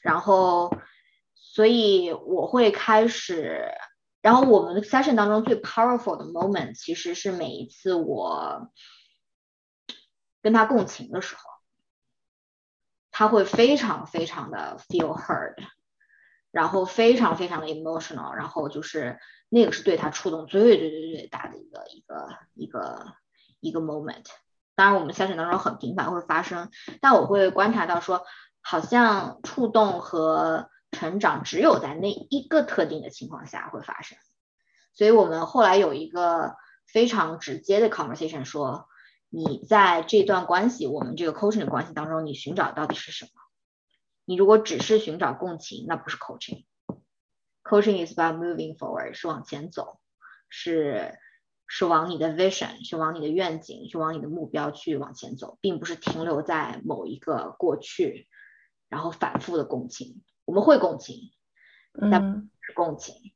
[0.00, 0.74] 然后
[1.34, 3.68] 所以我会开始，
[4.22, 8.70] 然后我们的 session 当中最 powerful 的 moment 其实是每一次我
[10.42, 11.42] 跟他共情的时候，
[13.10, 15.54] 他会非常非常的 feel heard。
[16.50, 19.20] 然后非常非常的 emotional，然后就是
[19.50, 23.12] 那个是对他触动最最最最大的一个一个一个
[23.60, 24.24] 一个 moment。
[24.74, 26.70] 当然我们 session 当中很频繁会发生，
[27.02, 28.24] 但我会观察到说，
[28.62, 34.16] 好像触动和成长只有在那一个特定的情况下会发生。
[34.94, 38.87] 所以我们后来有一个非常直接的 conversation，说
[39.30, 43.30] 你在这段关系，我们这个 coaching 的关系当中，你寻找到底是什么？
[44.24, 46.64] 你如果只是寻找共情，那不是 coaching。
[47.62, 50.00] coaching is about moving forward，是往前走，
[50.48, 51.18] 是
[51.66, 58.28] 是往你的 vision，是往你的愿景，是往你的目标去往前走，并不是停留在某一个过去，
[58.88, 60.22] 然后反复的共情。
[60.46, 61.30] 我们会共情，
[62.10, 63.34] 但不是共情。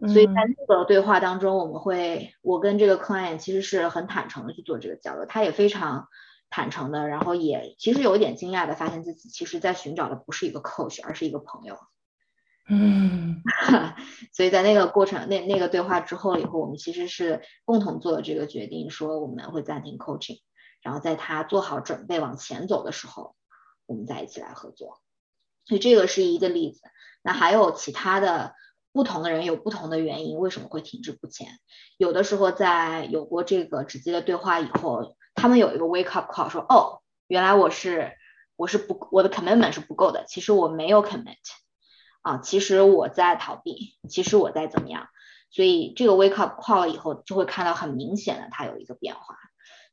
[0.00, 6.08] 所以在那个对话当中，我们会，我跟这个 client 其实是很坦诚的去做这个交流，他也非常。
[6.50, 11.76] 坦诚的，然后也其实有一点惊讶的发现自己，其实在寻找的不是一个 coach，而是一个朋友。
[12.68, 13.42] 嗯，
[14.32, 20.42] 所以在那个过程、那那个对话之后以后，我们其实是共同做了这个决定，说我们会暂停 coaching，
[20.80, 23.34] 然后在他做好准备往前走的时候，
[23.86, 25.00] 我们再一起来合作。
[25.64, 26.82] 所以这个是一个例子。
[27.20, 28.54] 那还有其他的
[28.94, 31.48] 不同的人有不同的原因，为什么会停滞不前？
[31.98, 35.14] 有的时候在有过这个直接的对话以后。
[35.36, 38.12] 他们有一个 wake up call，说哦，原来我是
[38.54, 41.34] 我是不我的 commitment 是不够的，其实我没有 commit
[42.22, 45.08] 啊，其实我在逃避，其实我在怎么样，
[45.50, 49.36] 所以这个 wake up call 以后，就会看到很明显的它有一个变化，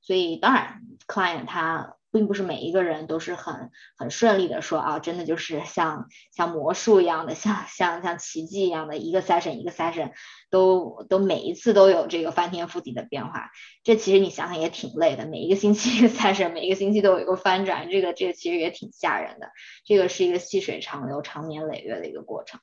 [0.01, 1.97] 所以当然 client 他。
[2.13, 10.11] 并不是每一个人都是很很顺利的说啊，真的就是像像魔术一样的，像像像奇迹一样的一个 session 一个 session
[10.49, 13.49] 都都每一次都有这个翻天覆地的变化。
[13.85, 19.49] 这其实你想想也挺累的，每一个星期 session，每一个星期都有一个翻转，这个这个其实也挺吓人的。
[19.85, 22.59] 这个是一个细水长流、长年累月的一个过程。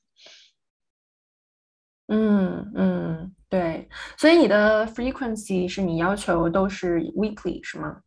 [2.06, 3.88] 嗯嗯，对。
[4.16, 8.00] 所以你的 frequency 是你要求都是 weekly 是吗？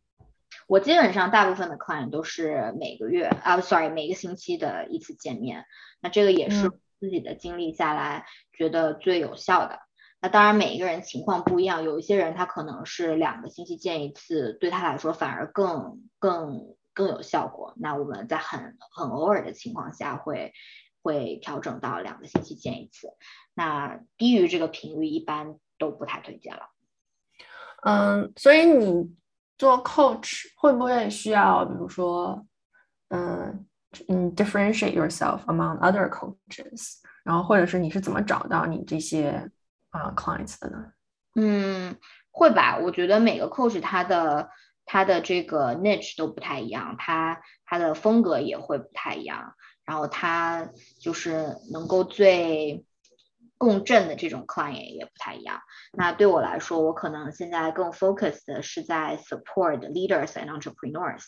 [0.68, 5.64] 我基本上大部分的 client 都是每个月啊，sorry，每个星期的一次见面。
[6.00, 9.80] 那这个也是自己的经历下来觉得最有效的。
[10.20, 17.74] 那当然每一个人情况不一样，有一些人他可能是两个星期见一次，对他来说反而更更更有效果。
[17.76, 20.52] 那我们在很很偶尔的情况下会
[21.02, 23.08] 会调整到两个星期见一次。
[23.54, 26.62] 那低于这个频率一般都不太推荐了。
[27.82, 29.14] 嗯，所以你。
[29.58, 32.44] 做 coach 会不会需要，比如说，
[33.10, 33.64] 嗯
[34.08, 39.48] 嗯，differentiate yourself among other coaches，然后或者是你是怎么找到你这些
[39.90, 40.92] 啊 clients 的呢？
[41.36, 41.96] 嗯，
[42.32, 42.76] 会吧。
[42.76, 44.50] 我觉得每个 coach 他的
[44.84, 50.70] 他的这个 niche 都不太一样，他他的风格也会不太一样，然后他
[51.00, 52.84] 就是能够最。
[53.58, 55.60] 共振的这种 client 也不太一样。
[55.92, 61.22] 那对我来说，我可能现在更 focus 的是在 support leaders and entrepreneurs，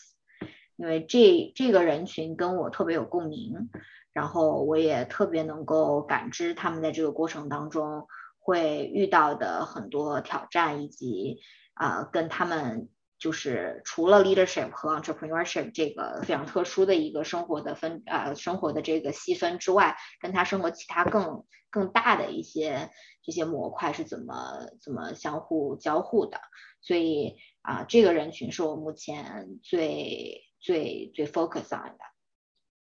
[0.75, 3.69] 因为这这个人群跟我特别有共鸣，
[4.11, 8.05] 然后我也特别能够感知他们在这个过程当中
[8.37, 11.39] 会遇到的很多挑战，以及
[11.73, 12.89] 啊跟他们。
[13.17, 22.91] 就是除了 leadership 和 entrepreneurship 这个非常特殊的一个生活的分呃生活的这个细分之外，跟他生活其他更更大的一些
[23.23, 26.39] 这些模块是怎么怎么相互交互的，
[26.81, 31.99] 所以啊这个人群是我目前最最最 focus on 的。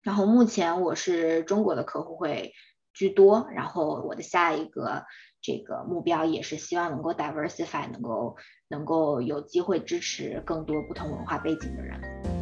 [0.03, 2.55] 然后目前我是中国的客户会
[2.95, 5.05] 居多，然后我的下一个。
[5.43, 8.37] 这个目标也是希望能够 diversify，能够
[8.69, 12.40] 能够有机会支持更多不同文化背景的人。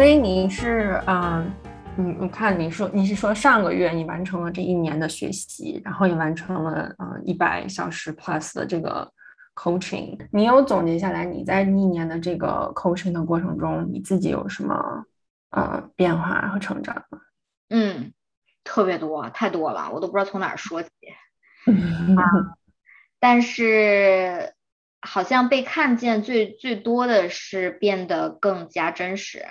[0.00, 1.52] 所以你是嗯
[1.98, 9.06] 嗯，我看你说你是说上个月你完成了这一年的学习，然后也完成了嗯一百小时 plus 的这个
[9.54, 10.18] coaching。
[10.32, 15.04] 你有总结下来你在一年的这个 coaching 的过程中，你自己有什么
[15.50, 17.18] 呃变化和成长吗？
[17.68, 18.14] 嗯，
[18.64, 20.88] 特别多，太多了，我都不知道从哪儿说起。
[22.16, 22.56] 啊，
[23.18, 24.54] 但是
[25.02, 29.44] 好像被看见最最多的是变得更加真实。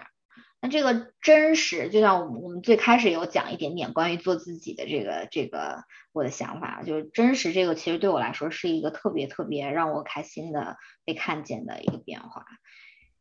[0.61, 12.45] 那这个真实，就像我们最开始有讲一点点关于做自己的这个这个我的想法，就是真实这个其实对我来说是一个特别特别让我开心的被看见的一个变化，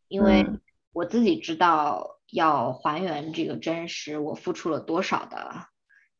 [0.08, 0.46] 因为
[0.92, 5.68] 我自己知道要还原这个真实，我付出了多少的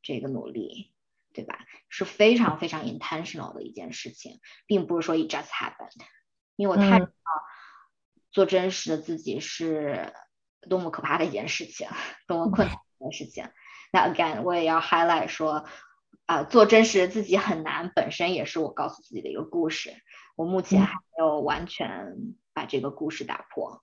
[0.02, 0.92] 这个努力，
[1.34, 1.58] 对吧？
[1.88, 6.00] 是非常非常 intentional 的一件事情，并不是说 it just happened，
[6.54, 7.10] 因为我太知道
[8.30, 10.12] 做真实的自己是。
[10.68, 11.88] 多么可怕的一件事情，
[12.26, 13.48] 多么困难的事情。
[13.90, 15.64] 那 again，我也要 highlight 说，
[16.26, 19.94] 啊，做真实的自己很难，本身也是我告诉自己的一个故事。
[20.36, 22.16] 我目前还没有完全
[22.52, 23.82] 把这个故事打破，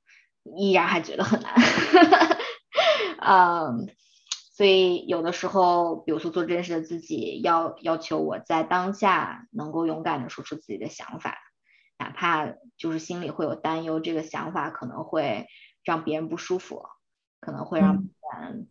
[0.56, 1.54] 依然还觉得很难。
[3.20, 3.90] 嗯，
[4.54, 11.40] 所以有的时候，比如说做真实的自己，要要求我在当下能够勇敢的说出自己的想法，
[11.98, 15.48] 哪怕就是心里会有担忧，这个想法可能会。
[15.86, 16.86] 让别人不舒服，
[17.40, 18.12] 可能会让别
[18.42, 18.70] 人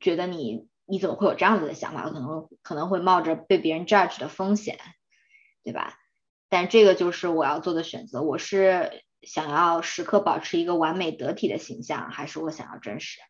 [0.00, 2.10] 觉得你你怎么会有这样子的想法？
[2.10, 4.80] 可能可能会冒着被别人 judge 的风险，
[5.62, 6.00] 对吧？
[6.48, 8.22] 但这个就是我要做的选择。
[8.22, 13.20] 我是想要时刻保持一个完美得体的形象，还是我想要真实？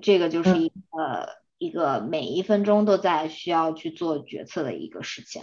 [0.00, 5.42] 这个就是一个一个每一分钟都在需要去做决策的一个事情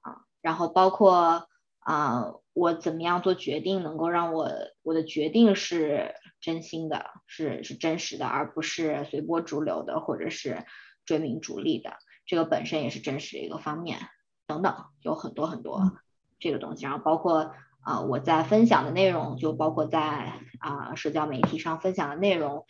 [0.00, 0.22] 啊。
[0.40, 1.48] 然后包括
[1.86, 2.34] 啊。
[2.58, 10.64] 我怎么样做决定，能够让我我的决定是真心的，是是真实的，而不是随波逐流的，或者是
[11.04, 11.98] 追名逐利的。
[12.24, 13.98] 这个本身也是真实的一个方面，
[14.46, 16.00] 等等，有很多很多
[16.38, 16.84] 这个东西。
[16.84, 22.64] 然后包括啊，我在分享的内容，就包括在啊社交媒体上分享的内容，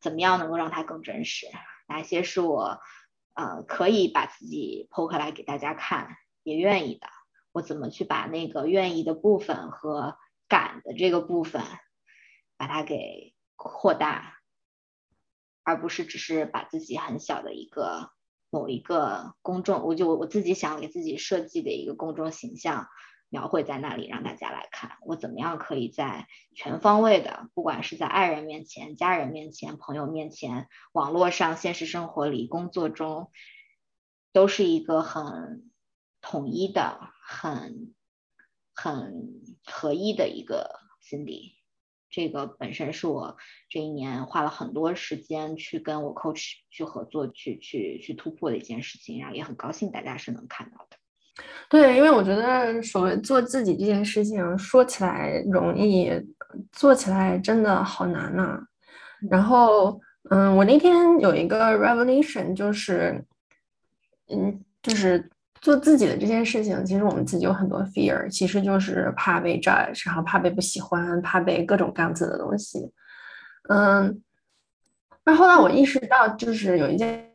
[0.00, 1.48] 怎么样能够让它更真实？
[1.88, 2.78] 哪些是我
[3.34, 6.14] 呃可以把自己剖开来给大家看，
[6.44, 7.08] 也愿意的。
[7.52, 10.16] 我怎么去把那个愿意的部分和
[10.48, 11.62] 敢的这个部分，
[12.56, 14.38] 把它给扩大，
[15.62, 18.10] 而不是只是把自己很小的一个
[18.50, 22.88] 某一个公众，我就我自己想给自己设计的一个公众形象
[23.28, 33.30] 描绘在那里，让大家来看我怎么样可以在全方位的，不管是在爱人面前、家人面前、朋友面前、网络上、现实生活里、工作中，
[34.32, 35.70] 都是一个很
[36.20, 36.98] 统一的。
[37.32, 37.94] 很
[38.74, 41.52] 很合一的一个 Cindy，
[42.10, 43.36] 这个本身是我
[43.70, 50.96] 这一年花了很多时间去跟我 coach 去合作，去去去突破的一件事情，然后也很高兴大家是能看到的。
[51.70, 56.10] 对，因为我觉得所谓做自己这件事情，说起来容易，
[56.70, 58.60] 做起来真的好难呐。
[59.30, 59.98] 然后，
[60.30, 63.24] 嗯，我那天有一个 revelation，就是，
[64.28, 65.30] 嗯，就是。
[65.62, 72.80] 做自己的这件事情，其实我们自己有很多 fear，其实就是怕被 judge，然后怕被不喜欢，怕被各种各样子的东西。
[73.68, 74.20] 嗯，
[75.24, 77.30] 那后来我意识到，就是有一件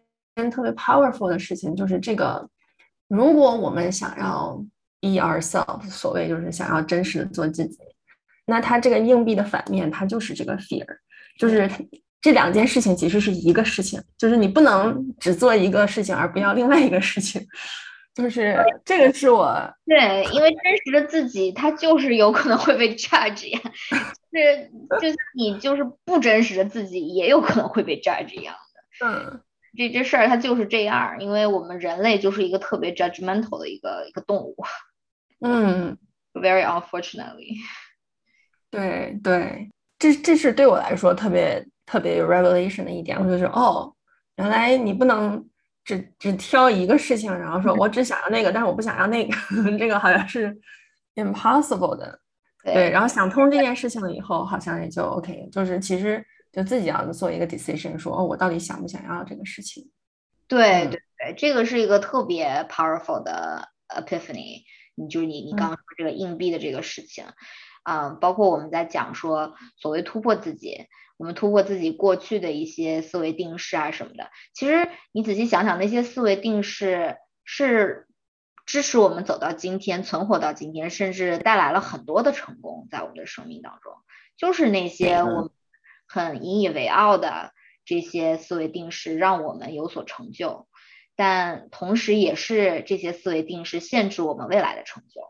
[0.52, 2.46] 特别 powerful 的事情，就是这个，
[3.08, 4.62] 如果我们想要
[5.00, 7.78] be ourselves，所谓就是想要真实的做自己，
[8.46, 10.86] 那它这个硬币的反面，它就是这个 fear，
[11.40, 11.72] 就是
[12.20, 17.42] 这两件事情其实是一个事情，就是你不能只做一个事情而不要另外一个事情。
[18.18, 19.56] 就是这个是我
[19.86, 23.60] 对，因为真实的自己，他就是有可能会被 judge 呀，
[24.34, 29.06] 是就像你就是不真实的自己，也有可能会被 judge 一样的。
[29.06, 29.42] 嗯，
[29.78, 34.56] 这这事儿它就是这样，因为我们人类就是一个特别 judgmental 的一个一个动物。
[35.46, 35.96] 嗯
[36.34, 37.54] ，very unfortunately。
[38.72, 43.94] 对对，这这是对我来说特别特别有 revelation 的一点，我就是哦，
[44.38, 45.48] 原来你不能。
[45.88, 49.34] 只只挑一个事情，然后说我只想要那个，但是我不想要那个，
[49.80, 50.54] 这个好像是
[51.16, 52.20] impossible 的。
[52.62, 56.22] 对，然后想通这件事情了以后，好像也就 OK，就是其实
[56.52, 59.90] 就自己要做一个 decision，说哦，我到底想不想要这个事情？
[60.46, 64.64] 对对对，这个是一个特别 powerful 的 epiphany。
[64.96, 67.24] 你就是你你刚刚说这个硬币的这个事情，
[67.90, 70.88] 嗯，包括我们在讲说所谓突破自己。
[71.18, 78.08] 我们突破自己过去的一些思维定式啊什么的，其实你仔细想想，那些思维定式是
[78.66, 83.94] 支持我们走到今天、存活到今天，甚至带来了很多的成功在我们的生命当中。
[84.38, 85.52] 就是那些我
[86.08, 87.52] 很引以为傲的
[87.86, 90.68] 这些思维定式，让我们有所成就，
[91.16, 95.22] 但同时也是这些思维定式限制我们未来的成就。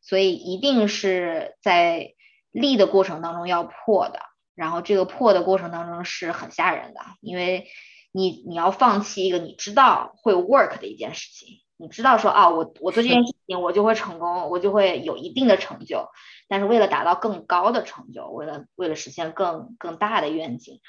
[0.00, 2.14] 所以一定是在
[2.52, 4.20] 立的过程当中要破的，
[4.56, 7.68] 然后这个破的过程当中是很吓人的，因为
[8.10, 16.08] 你你要放弃一个你知道会 work 的一件事情，你知道说啊，我我做这件事情我就会成功，我就会有一定的成就，
[16.48, 20.80] 但是为了达到更高的成就，为了为了实现更更大的愿景，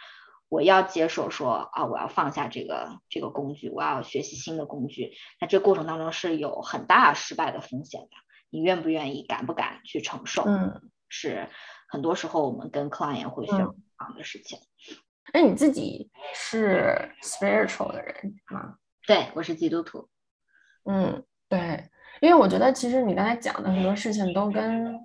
[0.48, 5.12] 我要接受说啊，我要放下这个这个工具，我要学习新的工具，
[5.42, 8.10] 那这过程当中是有很大失败的风险的。
[8.50, 10.44] 你愿不愿意，敢不敢去承受？
[10.44, 11.50] 嗯，是
[11.88, 14.60] 很多时候我们跟 client 会选这的事情。
[15.34, 18.76] 那你自己是 spiritual 的人吗？
[19.06, 20.08] 对，我是基督徒。
[20.86, 21.90] 嗯，对，
[22.22, 25.00] 因为我觉得其实你刚才讲的很多事情都跟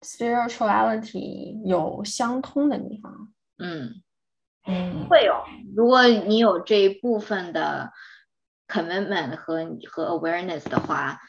[0.00, 3.32] spirituality 有相通的地方。
[3.58, 4.02] 嗯
[4.66, 5.34] 嗯，会有。
[5.76, 7.92] 如果你有这一部分的
[8.66, 11.20] commitment 和和 awareness 的话。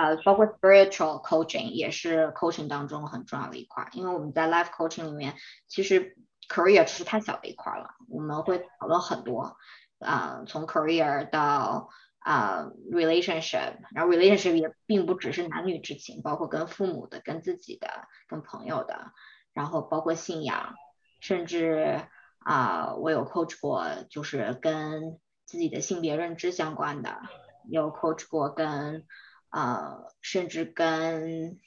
[0.00, 5.34] 呃，包括 spiritual coaching 也是 coaching 当中很重要的一块，因为我们在 life coaching 里面，
[5.68, 6.16] 其实
[6.48, 9.58] career 只是太小的一块了，我们会讨论很多，
[9.98, 11.90] 啊，从 career 到
[12.20, 19.12] 啊 relationship，然后 relationship 也并不只是男女之情，包括跟父母的、跟自己的、跟朋友的，
[19.52, 20.76] 然后包括信仰，
[21.20, 22.00] 甚至
[22.38, 27.20] 啊，我有 coach 过，就是跟自己的性别认知相关的，
[27.68, 29.04] 有 coach 过跟
[29.50, 31.58] 呃，甚至跟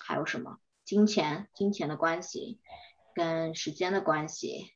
[0.00, 2.60] 还有什么金钱、金钱的关系，
[3.14, 4.72] 跟时间的关系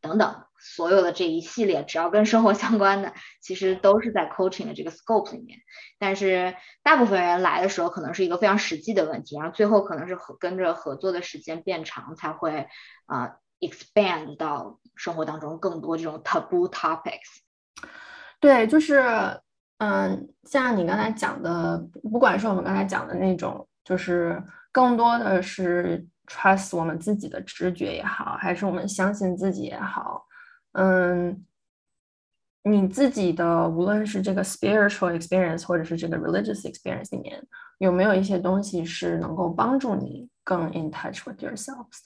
[0.00, 5.60] 等等，所有的这一系列，只要跟生活相关的，其实都是在 coaching 的这个 scope 里面。
[5.98, 12.68] 但是大部分人来的时候，可能是一个非常实际的问题，然后最后可能是合跟着合作的时间变长，才会
[13.06, 17.40] 啊 expand 到生活当中更多这种 taboo topics。
[18.40, 19.40] 对，就是。
[19.78, 30.26] 嗯，像你刚才讲的，不管是我们刚才讲的那种，就是更多的是 trust 我们自己的直觉也好，还是我们相信自己也好，
[30.72, 31.44] 嗯，
[32.64, 37.40] 你自己的无论是这个 spiritual experience 或者是这个 religious experience 里面，
[37.78, 42.00] 有没有一些东西是能够帮助你更 in touch with yourselves？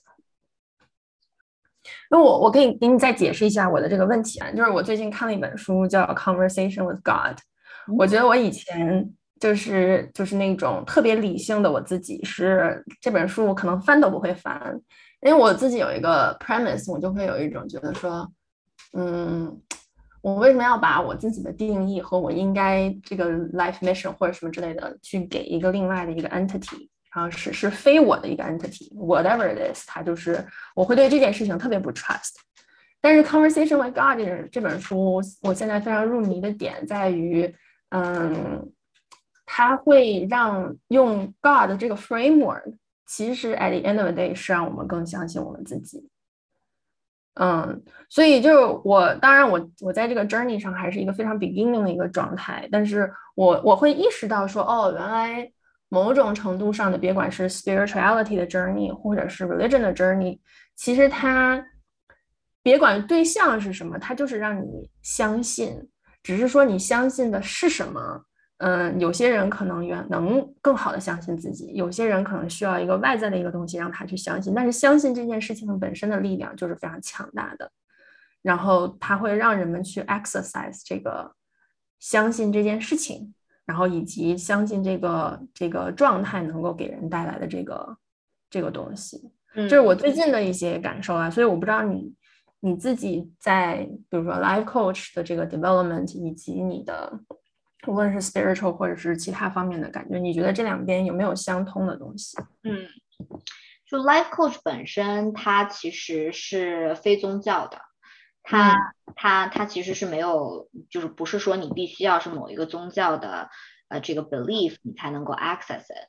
[2.10, 7.36] 那我我可以给你再解释一下我的这个问题啊，就是我最近看了一本书叫《Conversation with God》。
[7.96, 14.80] 我觉得我以前就是就是那种特别理性的我自己，是这本书我可能翻都不会翻，
[15.20, 18.30] 因为我自己有一个 premise，我就会有一种觉得说，
[18.92, 19.60] 嗯，
[20.20, 32.36] 我为什么要把我自己的定义和我应该这个 life mission 或者什么之类的去给一个另外的一个 entity，然后是是非我的一个 entity，whatever it is，它就是我会对这件事情特别不 trust。
[33.00, 37.52] 但是 Conversation with God 这这本书，我现在非常入迷的点在于。
[37.94, 38.72] 嗯，
[39.44, 42.74] 它会让用 God 这个 framework，
[43.06, 46.08] 其实 at the end of the day 是让我们更相信我们自己。
[47.34, 55.52] 嗯，所以就是我当然我我在这个 journey 上还是一个非常 beginning 的一个状态，但是我我会意识到说，哦，原来
[55.90, 60.38] 某种程度上的，别管是 spirituality 的 journey，或者是 religion 的 journey，
[60.74, 61.62] 其实它
[62.62, 65.90] 别管对象是什么，它就是让你相信。
[66.22, 68.24] 只是说你相信的是什么？
[68.58, 74.54] 嗯，有些人可能原能更好的相信自己，有些人可能需要一个外在的一个东西让他去相信。
[74.54, 77.68] 但是相信这件事情本身的力量就是非常强大的，
[78.40, 81.32] 然后它会让人们去 exercise 这个
[81.98, 87.96] 相信这件事情，然后以及相信这个这个状态能够给人带来的这个
[88.48, 91.28] 这个东西，这是我最近的一些感受啊。
[91.28, 92.14] 所以我不知道你。
[92.64, 97.12] 你自己在比如说 life coach 的这个 development，以及你的
[97.88, 102.38] 无论是 spiritual 或者是其他方面的感觉，你觉得这两边有没有相通的东西？
[102.62, 102.86] 嗯，
[103.84, 107.78] 就 life coach 本身，它其实是非宗教的，
[108.44, 113.50] 它它它其实是没有，就是不是说你必须要是某一个宗教的
[113.88, 116.08] 呃这个 belief 你才能够 access it，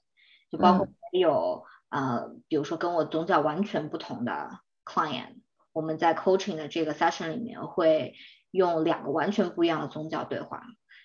[0.51, 5.41] 就包括有呃比如说跟我宗教完全不同的 client。
[5.73, 8.13] 我们在 coaching 的这个 session 里面会
[8.51, 10.61] 用两个完全不一样的宗教对话，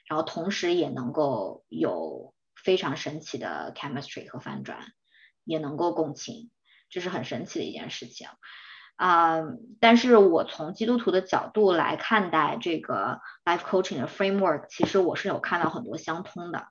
[0.06, 4.78] 然后同时也能够有非常神奇的 chemistry 和反转，
[5.44, 6.50] 也能够共情，
[6.90, 8.28] 这是很神奇的一件事情
[8.96, 9.38] 啊。
[9.80, 16.68] 但是我从基督徒的角度来看待这个 life coaching 的 framework，其实我是有看到很多相通的。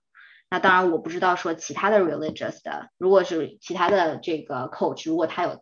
[0.50, 5.60] 那当然我不知道说其他的 religious 的，如果是其他的这个 coach，如果他有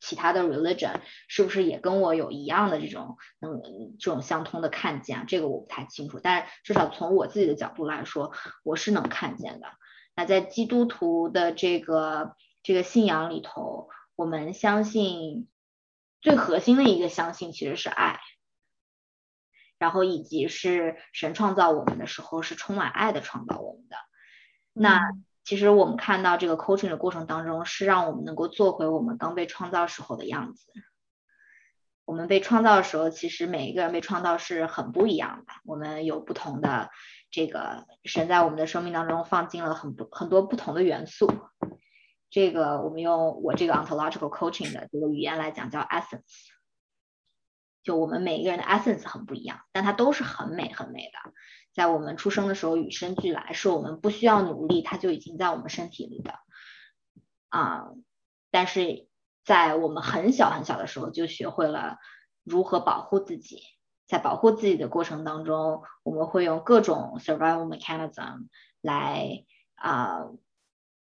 [0.00, 5.26] 其他的 religion 是不是也跟我有一样的这种嗯这种相通的看见？
[5.28, 8.32] 这个我不太清楚，但至少从我自己的角度来说，
[8.64, 9.66] 我是能看见的。
[10.16, 15.48] 那在基督徒的这个这个信仰里头，我们相信
[16.20, 18.20] 最核心的一个相信其实是爱，
[19.78, 23.96] 然后以及是神创造我们的时候是充满爱的创造我们的。
[24.72, 25.00] 那
[25.50, 30.70] 其实我们看到这个 coaching 的过程当中，是让我们能够做回我们刚被创造时候的样子。
[32.04, 35.52] 我们被创造的时候，其实每一个人被创造是很不一样的。
[35.64, 36.90] 我们有不同的
[37.32, 41.28] 这个神在我们的生命当中放进了很不很多不同的元素。
[42.30, 46.59] 这个我们用我这个 ontological coaching 的这个语言来讲，叫 essence。
[47.90, 51.32] 我们每一个人的 essence 很不一样，但它都是很美很美的。
[51.72, 56.34] 在我们出生的时候与生俱来，是我们不需要努力，它就已经在我们身体里的
[57.48, 57.88] 啊。
[58.50, 59.08] 但是
[59.44, 61.98] 在我们很小很小的时候，就学会了
[62.44, 63.62] 如何保护自己。
[64.06, 68.48] 在保护自己的过程当中，我们会用各种 survival mechanism
[68.80, 69.44] 来
[69.76, 70.26] 啊，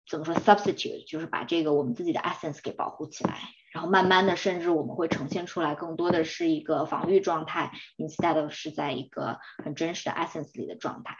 [0.08, 3.40] 怎么说 substitute，就是把这个我们自己的 essence 给保护起来。
[3.74, 11.18] 然后慢慢的，甚至我们会呈现出来更多的是一个防御状态，instead of 是在一个很真实的 essence 里的状态。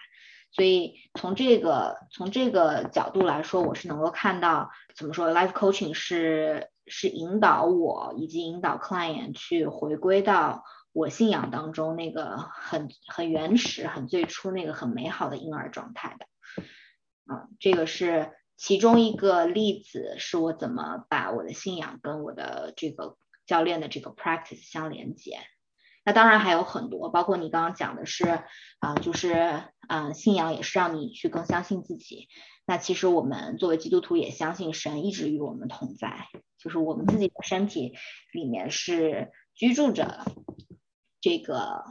[0.52, 16.28] 所以从这个从这个角度来说，我是能够看到怎么说，life coaching 是是引导我以及引导 client 去回归到我信仰当中那个很很原始、很最初那个很美好的婴儿状态的。
[17.34, 18.32] 嗯，这个是。
[18.56, 25.40] 其中一个例子是我怎么把我的信仰跟我的这个教练的这个 practice 相连接。
[26.06, 28.44] 那当然还有很多，包括你刚刚讲的是
[28.80, 32.28] 啊，就是嗯，信仰也是让你去更相信自己。
[32.66, 36.28] 那其实我们作为基督徒也相信神一直与我们同在，
[36.58, 37.96] 就是我们自己的身体
[38.34, 40.26] 里面是居住着
[41.22, 41.84] 这个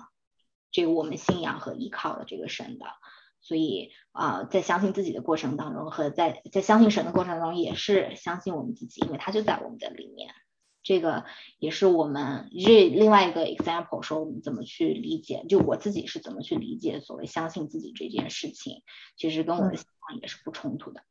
[0.70, 2.86] 这个我们信仰和依靠的这个神的。
[3.43, 10.32] 所以啊，在相信自己的过程当中，和在在相信神的过程中，也是相信我们自己，因为他就在我们的里面。
[10.84, 11.24] 这个
[11.59, 18.82] 也是我们这另外一个 example，说我们怎么去理解，就我自己是怎么去理解所谓相信自己这件事情，
[19.16, 21.03] 其实跟我的想法也是不冲突的。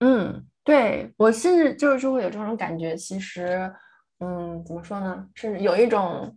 [0.00, 3.72] 嗯，对我是就是会有这种感觉，其实，
[4.18, 6.36] 嗯，怎么说呢，是有一种。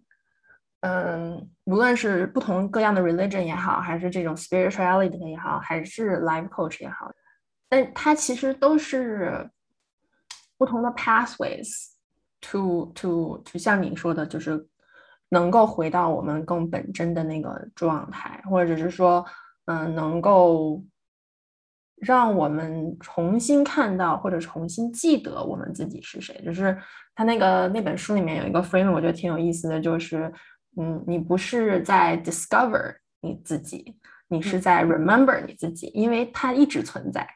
[0.86, 7.10] 嗯，无论是不同各样的 religion 也好，还是这种 spirituality 也好，还是 life coach 也好，
[7.70, 9.50] 但它其实都是
[10.58, 11.70] 不同的 pathways
[12.42, 14.68] to to 就像你说的，就是
[15.30, 19.26] 能够回到我们更本真的那个状态，或者是说，
[19.68, 20.84] 嗯，能够
[21.96, 26.42] 让我们重新看到或者重新记得我们自己是谁。
[26.44, 26.78] 就是
[27.16, 30.30] 他那个那本书里面有一个 frame，我觉得挺有意思的，就是。
[30.76, 33.96] 嗯，你不是在 discover 你自己，
[34.28, 37.28] 你是在 remember 你自己，因为它一直存在，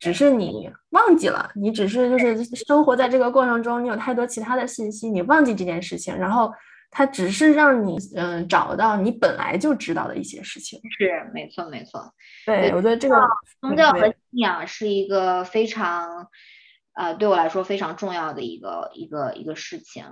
[0.00, 6.50] 只是你忘记了，你只是就是生活在这个过程中，你有太多其他的信息，你忘记这件事情，然后
[6.90, 10.80] 它只是让你嗯找到你本来就知道的一些事情。
[10.98, 12.14] 是，没错，没错。
[12.46, 13.16] 对，我觉得这个
[13.60, 16.28] 宗教和信仰是一个非常
[16.94, 20.04] 呃对我来说非常重要的一个一个一个事情。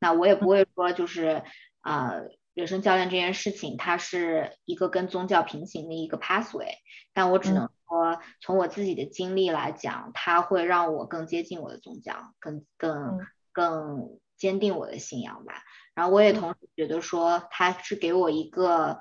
[0.00, 1.40] 那我也不会说就是。
[1.82, 2.14] 啊，
[2.54, 6.74] 人生教练这件事情，它是一个跟宗教平行的一个 pathway，
[7.12, 13.18] 但我只能说，从我自己的经历来讲，它会让我更接近我的宗教，更更
[13.52, 15.54] 更坚定我的信仰吧。
[15.94, 19.00] 然后我也同时觉得说，它是给我一个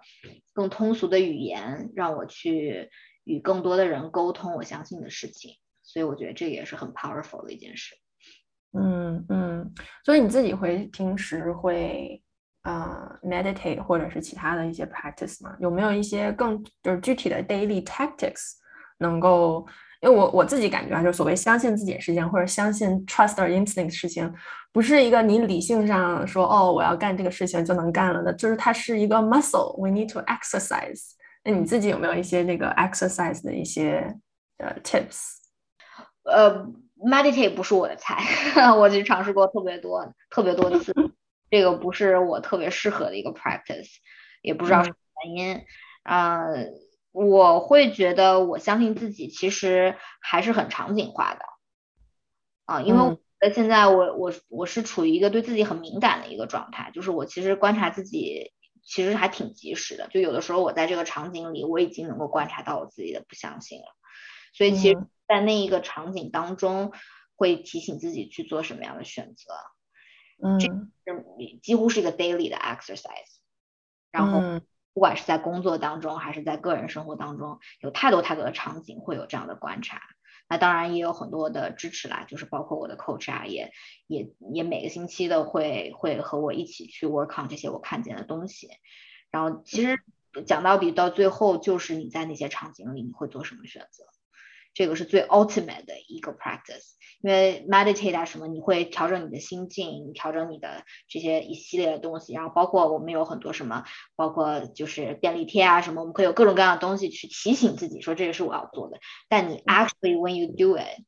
[0.53, 2.89] 更通俗的语言，让我去
[3.23, 5.57] 与更多的人沟通我相信的事情。
[5.84, 7.95] 所以我觉得这也是很 powerful 的一件事。
[8.71, 9.73] 嗯嗯，
[10.03, 12.23] 所以你自己会平时会。
[12.62, 15.55] 啊，meditate 或者是其他的一些 practice 吗？
[15.59, 18.53] 有没有一些更就是具体的 daily tactics
[18.97, 19.66] 能够？
[20.01, 24.34] 因为我我自己感觉啊，就是所谓相信自己的事情，或者相信 trust or instinct 事情，
[24.72, 31.12] 不是一个你理性上说哦我要干这个事情就能干了的，就是它是一个 muscle，we need to exercise。
[31.43, 34.12] 那你自己有没有一些那个 exercise 的一些
[34.57, 35.36] 呃 tips？
[36.24, 36.66] 呃
[37.05, 38.18] ，meditate 不是我的菜，
[38.76, 40.91] 我就尝试过特别多特别多的次。
[41.51, 43.89] 这个不是我特别适合的一个 practice，
[44.41, 44.95] 也不知道什么
[45.25, 45.65] 原因。
[46.03, 46.45] 啊，
[47.11, 51.45] 我会觉得我相信自己，其实还是很场景化的。
[52.63, 53.17] 啊，因为
[53.53, 60.07] 现在我我我是处于一个对自己很敏感的一个状态，就是我其实观察自己其实还挺及时的。
[60.07, 63.85] 就有的时候我在这个场景里，我已经能够观察到我自己的不相信了。
[64.53, 64.97] 所以其实，
[65.27, 66.93] 在那一个场景当中，
[67.35, 69.53] 会提醒自己去做什么样的选择。
[70.43, 70.59] 嗯，
[71.05, 71.23] 这是
[71.61, 73.39] 几乎是一个 daily 的 exercise。
[74.11, 74.61] 然后，
[74.93, 80.01] 不管是在工作当中还是在个人生活当中，有太多太多的场景会有这样的观察。
[80.49, 83.71] 那当然也有很多的支持啦，就是包括我的 coach 啊，也
[84.07, 88.69] 也也每个星期的会会和我一起去 work on 这些我看见的东西。
[89.29, 89.97] 然后其实
[90.45, 94.03] 讲到底到最后，就是你在那些场景里你会做什么选择。
[94.74, 103.84] 这个是最 ultimate 的一个 practice，因为 meditate 啊什么，你会调整你的心境，调整你的这些一系列的东西，然后包括我们有很多什么，
[104.15, 108.99] 包括就是便利贴啊什么，我们可以有各种各样的东西去提醒自己说这个是我要做的。
[109.28, 111.03] 但你 actually when you do it，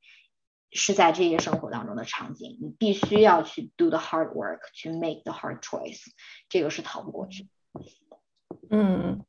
[0.72, 6.02] 是在这些生活当中的场景，你必须要去 do the hard work，去 make the hard choice，
[6.50, 7.48] 这个是逃不过去。
[8.70, 9.26] 嗯嗯。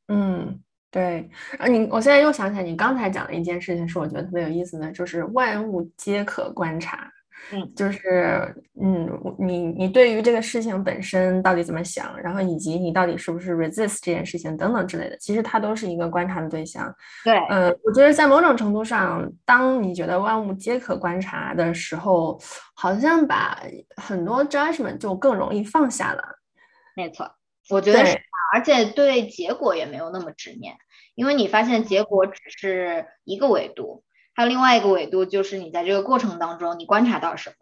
[0.95, 1.29] 对，
[1.59, 7.11] 啊，你我现在又想起来，你刚才讲的一件事情是我觉得特别有意思的，就是万物皆可观察。
[7.53, 16.95] 嗯，就是嗯，你你对于这个事情本身到底怎么想，然后以及你到底是不是 resist 这件事情等等之类的，其实它都是一个观察的对象。
[17.25, 22.41] 对，嗯，我觉得在某种程度上，当你觉得万物皆可观察的时候，
[22.77, 23.61] 好像把
[23.97, 26.23] 很多 judgment 就更容易放下了。
[26.97, 27.29] 没错，
[27.71, 28.21] 我觉得是，
[28.53, 30.77] 而且对结果也没有那么执念。
[31.15, 34.03] 因为你发现结果只是一个维度，
[34.35, 37.57] 还有另外一个维度，就是你在这个过程当中你观察到什么，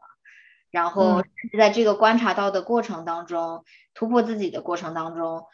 [0.70, 1.22] 然后
[1.58, 5.44] 在这个观察到的过程当中，突破自己的过程当中，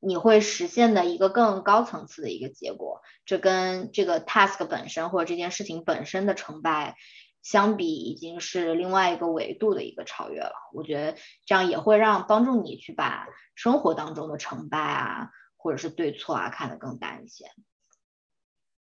[0.00, 3.02] 你会实现的一个更高层次的一个结果。
[3.26, 6.96] 这跟这个 task 本身或者这件事情本身的成败
[7.44, 10.54] 相比，已经是另外一个维度的一个超越了。
[10.72, 11.16] 我觉得
[11.46, 15.30] 这样也会让帮助你去把生活当中的成败啊。
[15.56, 17.46] 或者是对错啊，看得更淡一些。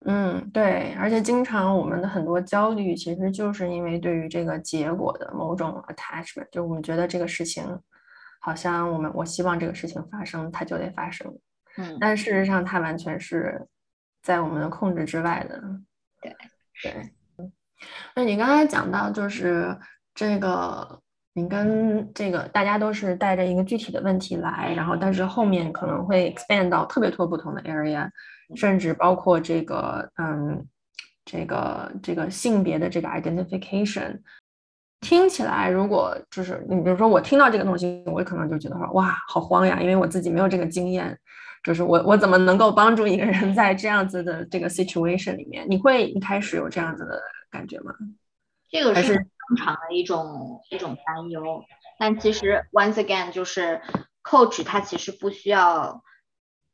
[0.06, 7.62] 嗯，对，而且经常我们的很多焦虑，其实就是因为对于这个结果的某种 attachment，就我们觉得这个事情
[8.40, 11.30] 好像我们我希望这个事情发生，它就得发生。
[11.76, 13.68] 嗯，但事实上它完全是
[14.22, 15.62] 在我们的控制之外的。
[16.22, 16.34] 对
[16.82, 17.12] 对，
[18.14, 19.76] 那你刚才讲到就是
[20.14, 21.00] 这个。
[21.32, 28.10] 你跟这个大家都是带着一个具体的问题来，然后但是后面可能会 expand 到特别多不同的 area，
[28.56, 30.66] 甚至包括这个嗯，
[31.24, 34.18] 这个这个性别的这个 identification，
[35.00, 41.16] 听起来如果就是你比如说我听到这个东西，我可能就觉得说哇好慌呀，因为我自己没有这个经验，
[41.62, 45.64] 就是我我怎么能够帮助一个人在这样子的这个 situation 里面？
[45.70, 47.94] 你会一开始有这样子的感觉吗？
[48.70, 51.64] 这个是正常的一种一种担忧，
[51.98, 53.82] 但其实 once again 就是
[54.22, 56.04] coach 他其实不需要，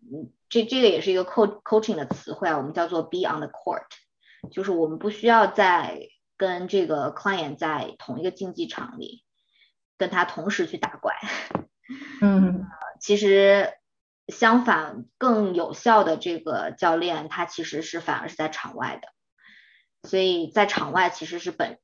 [0.03, 3.87] 嗯，这这个也是一个 coach coaching 的词汇啊，我们叫做 be on the court，
[4.53, 5.99] 就是我们不需要在
[6.37, 9.25] 跟这个 client 在同一个竞技场里
[9.97, 11.15] 跟他同时去打怪，
[12.21, 12.67] 嗯，
[13.01, 13.73] 其实
[14.29, 19.09] 相反更有效的这个教练他其实是反而是在场外的。
[20.07, 21.79] 所以在场外其实是本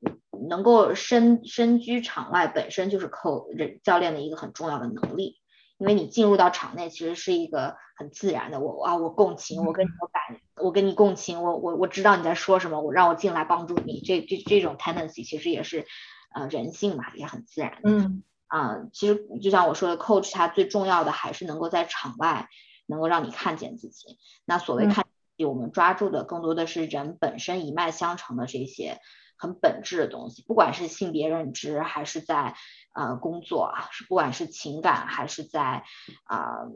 [0.48, 5.40] 能够身身居场外本身就是扣人教练的一个很重要的能力，
[5.78, 15.86] 因为你进入到场内其实是一个很自然的，我啊我共情，我跟你有感，我跟你共情，我我我知道你在说什么，我让我进来帮助你，这这这种 tendency 其实也是
[16.34, 17.78] 呃人性嘛，也很自然。
[17.84, 22.48] 嗯啊，其实就像我说的，coach 他最重要的还是能够在场外
[22.86, 24.18] 能够让你看见自己。
[24.44, 25.04] 那所谓看。
[25.38, 28.98] 我们抓住的更多的是人本身一脉相承的这些
[29.36, 32.54] 很本质的东西，不管是性别认知，还是在
[32.94, 35.84] 呃工作啊，是不管是情感，还是在
[36.24, 36.66] 啊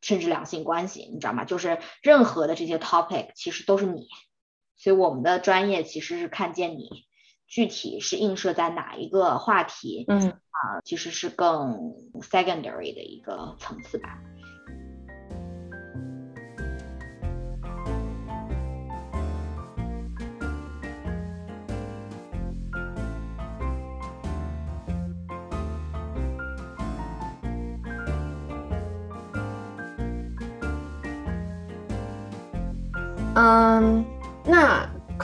[0.00, 1.44] 甚至两性关系，你知道吗？
[1.44, 4.08] 就是任何的这些 topic 其实都是你，
[4.76, 6.88] 所以我们的专业其实是看见你
[7.46, 14.18] 具体是映射在哪一个话题，嗯啊，其实是更 secondary 的一个层次吧。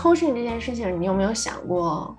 [0.03, 2.17] Coaching 这件事情，你有没有想过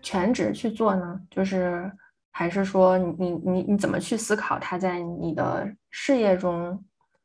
[0.00, 1.20] 全职去做呢？
[1.28, 1.90] 就是
[2.30, 6.84] 还是说你你你怎么去思考它在你的事业中，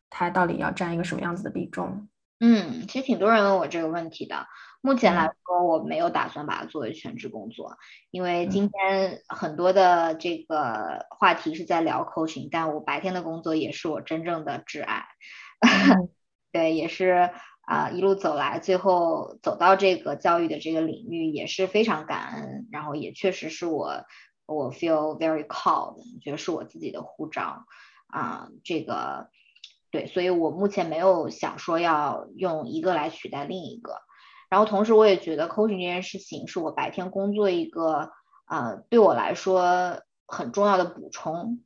[0.09, 2.07] 它到底要占一个什么样子的比重？
[2.39, 4.47] 嗯，其实挺多人问我这个问题的。
[4.81, 7.77] 目前来说，我没有打算把它作为全职工作，
[8.09, 15.05] 因为今天很多的这个话题是在聊 coaching，但我白天的工作也是我真正的挚爱。
[16.51, 17.29] 对，也是。
[17.65, 24.05] 啊，一路走来，最后走到这个教育的这个领域也是非常感恩，然后也确实是我
[24.45, 27.65] 我 feel very called，觉得是我自己的护照
[28.07, 29.29] 啊，这个
[29.89, 34.01] 对，所以我目前没有想说要用一个来取代另一个。
[34.47, 38.11] 然后同时我也觉得 coaching 这件事情是我白天工作一个
[38.45, 41.63] 啊对我来说很重要的补充，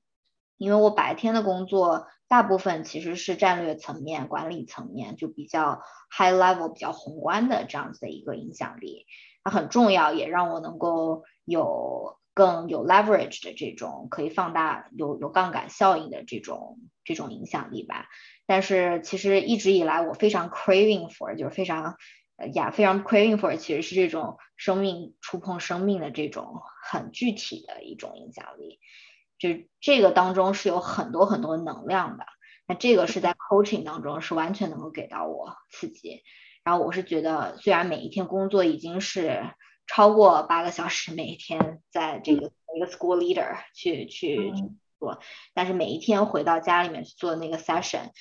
[0.58, 9.06] 因为我白天的工作大部分其实是战略层面、管理层面，就比较 high level、比较宏观的这样子的一个影响力，
[9.44, 12.18] 它很重要，也让我能够有。
[12.36, 18.08] 更有 leverage 的这种可以放大有有杠杆效应的这种这种影响力吧。
[18.46, 21.98] 但是其实一直以来我非常 craving for 就是非常
[22.54, 28.80] 呀非常 craving for 其实是这种生命触碰生命的这种很具体的一种影响力。
[29.40, 29.50] 就
[29.82, 32.26] 这个当中是有很多很多能量的。
[32.68, 36.22] 那这个是在 coaching 当中是完全能够给到我刺激。
[36.64, 39.44] 然后我是觉得虽然每一天工作已经是。
[39.92, 44.54] 超过八个小时每一天在这个一个 school leader 去去
[45.00, 45.20] 做，
[45.56, 48.12] 但是每一天回到家里面去做那个 session，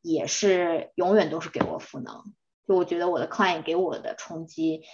[0.00, 2.32] 也是永远都是给我赋能。
[2.66, 4.84] 就我觉得我的 client 给我的冲击，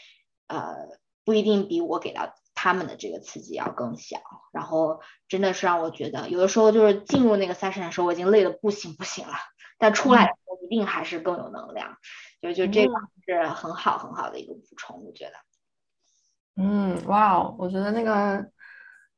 [0.49, 0.75] 呃，
[1.25, 4.17] 不一定比我给到他们的这个刺激要更小。
[4.55, 9.35] 然后真的是让我觉得，有的时候就是进入那个 session 的时候，我已经累得不行不行了，
[9.79, 10.33] 但出来
[10.65, 11.99] 一定还是更有能量。
[12.41, 12.95] 就就这个
[13.27, 15.33] 是很好很好的一个补充，我觉得。
[16.57, 18.43] 嗯，哇哦，我觉得那个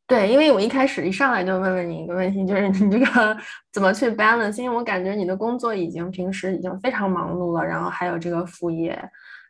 [0.08, 3.36] 对，因为我一开始一上来就问问你一个问题，就是你这个
[3.72, 4.60] 怎么去 balance？
[4.60, 8.96] 因为我感觉你的工作已经平时已经非常忙碌了，然后还有这个副业，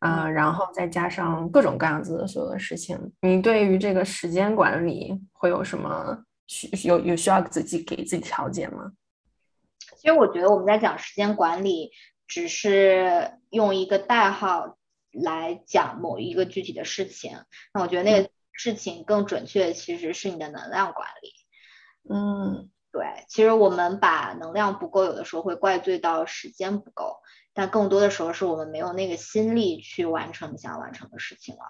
[0.07, 8.93] 嗯，然后再加上各种各样子的所有的事情，你对于这个时间管理会有什么需有有需要自己给自己调节吗？
[9.97, 11.91] 其实我觉得我们在讲时间管理，
[12.27, 14.77] 只是用一个代号。
[15.25, 17.39] 来讲某一个具体的事情，
[17.73, 21.31] 那我觉得那个事情更准确，其实是你的能量管理。
[22.15, 27.17] 嗯，对，其实我们把能量不够，有的时候会怪罪到时间不够，
[27.57, 31.63] 但更多的时候是我们没有那个心力去完成想完成的事情了。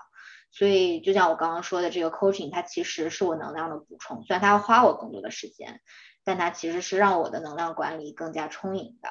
[0.50, 5.80] 所以，就像我刚刚说的，这个 coaching 它其实是我能量的补充，虽然它要花我更多的时间，
[6.24, 9.08] 但它其实是让我的能量管理更加充盈的。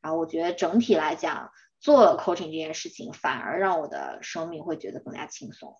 [0.00, 1.50] 然后，我觉得整体来讲。
[1.82, 5.76] 做了 coaching 这件事情，反而让我的生命会觉得更加轻松。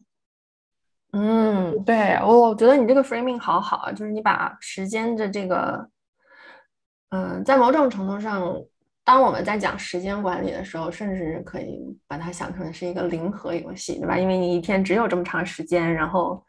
[1.12, 5.88] 嗯，对，我觉得你这个 framing 好好啊，就是你把时间的这个，
[7.11, 8.64] 嗯，在某种程度上，
[9.05, 14.16] 当我们在讲时间管理的时候，甚至可以把它想成是一个零和游戏，对吧？
[14.16, 16.44] 因为你一天只有这么长时间，然后，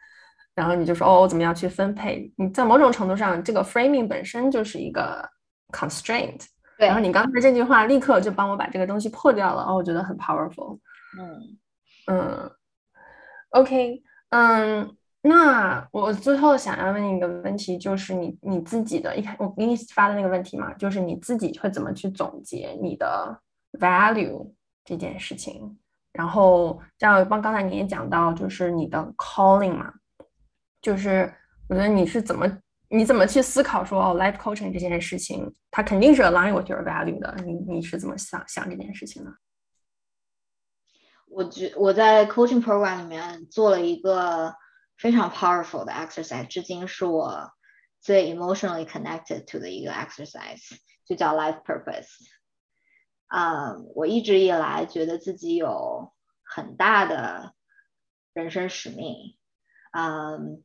[0.54, 2.32] 然后你就说，哦，我怎么样去分配？
[2.38, 5.28] 你在某种程度上，这个 framing 本身就是一个
[5.72, 6.45] constraint。
[6.78, 10.80] 对然后你刚才这句话立刻就帮我把这个东西破掉了，哦，我觉得很 powerful。
[11.18, 11.58] 嗯
[12.08, 12.51] 嗯
[13.49, 14.95] ，OK，嗯，
[15.26, 23.39] 那我最后想要问你一个问题，就是你你自己的，一开我给你发的那个问题嘛，就是你自己会怎么去总结你的
[23.80, 24.51] value
[24.84, 25.78] 这件事情？
[26.11, 29.91] 然后像帮刚才你也讲到，就是你的 calling 嘛，
[30.82, 31.34] 就是
[31.69, 32.45] 我觉得你是怎么。
[32.89, 37.36] 你怎么去思考说哦，life coaching 这件事情，它肯定是 align with your value 的。
[37.43, 39.32] 你你是怎么想想这件事情呢？
[41.28, 44.53] 我觉我在 coaching program 里面做了一个
[44.98, 47.52] 非常 powerful 的 exercise，至今是我
[48.02, 52.10] 最 emotionally connected to 的一个 exercise，就叫 life purpose。
[53.28, 56.14] 啊，我一直以来觉得自己有
[56.44, 57.54] 很大的
[58.34, 59.38] 人生使命，
[59.91, 60.64] 嗯。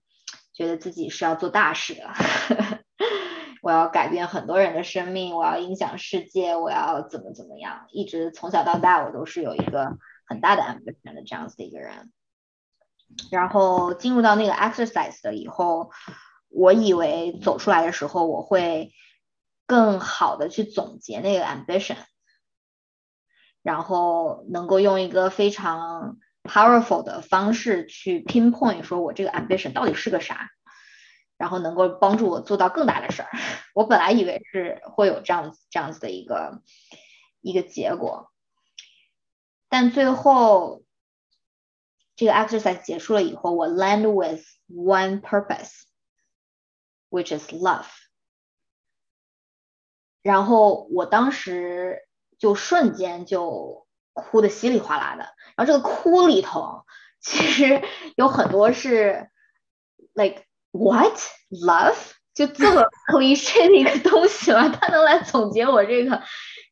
[0.55, 2.03] 觉得自己是要做大事的，
[3.62, 7.87] 我要改变很多人的生命，我要影响世界，我要怎么怎么样？
[7.93, 12.11] 一直从小到大，我都是有一个很大的 ambition 的这样子的一个人。
[13.30, 15.90] 然后进入到那个 exercise 的以后，
[16.48, 18.92] 我以为走出来的时候，我会
[19.66, 21.98] 更好的去总结那个 ambition，
[23.62, 26.18] 然后能够用一个非常。
[26.44, 30.48] powerful 的方式去 pinpoint 说我这个 ambition 到底是个啥，
[31.36, 33.28] 然后能够帮助我做到更大的事儿。
[33.74, 36.62] 我本来以为是会有这样子这样子的一个
[37.42, 38.32] 一个结果，
[39.68, 40.84] 但最后
[42.18, 47.86] 这个 exercise 结束了以后，我 land with one purpose，which is love。
[50.20, 55.28] 然后我当时就瞬间就哭的稀里哗啦的。
[55.56, 56.84] 然后这个哭里头，
[57.20, 57.84] 其实
[58.16, 59.30] 有很多是
[60.14, 60.42] ，like
[60.72, 61.16] what
[61.50, 61.96] love，
[62.34, 66.20] 就这么 cliche 的一个东西嘛，它能来总结我这个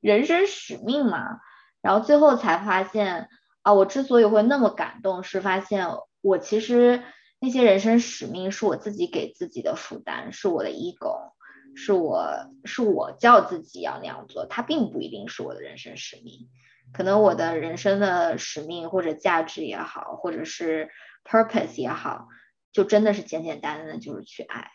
[0.00, 1.38] 人生使命嘛？
[1.82, 3.28] 然后最后才发现
[3.66, 5.88] 啊，我之所以会那么感动，是发现
[6.20, 7.02] 我其实
[7.40, 11.32] 那些人生使命是我自己给自己的负担，是我的 ego，
[11.74, 16.48] 是我是我叫自己要那样做，它并不一定是我的人生使命。
[16.92, 20.88] 可能我的人生的使命或者价值也好，或者是
[21.24, 22.28] purpose 也好，
[22.70, 24.70] 就真的是简简单单的就是去爱。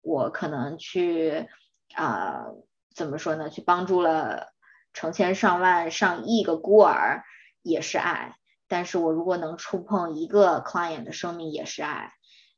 [0.00, 1.46] 我可能去
[1.94, 2.46] 啊，
[2.94, 3.50] 怎么说呢？
[3.50, 4.54] 去帮助了
[4.94, 7.24] 成千上万、上亿个孤儿，
[7.66, 8.36] 也是爱。
[8.68, 12.10] 但是我如果能触碰一个 client 的生命，也是爱；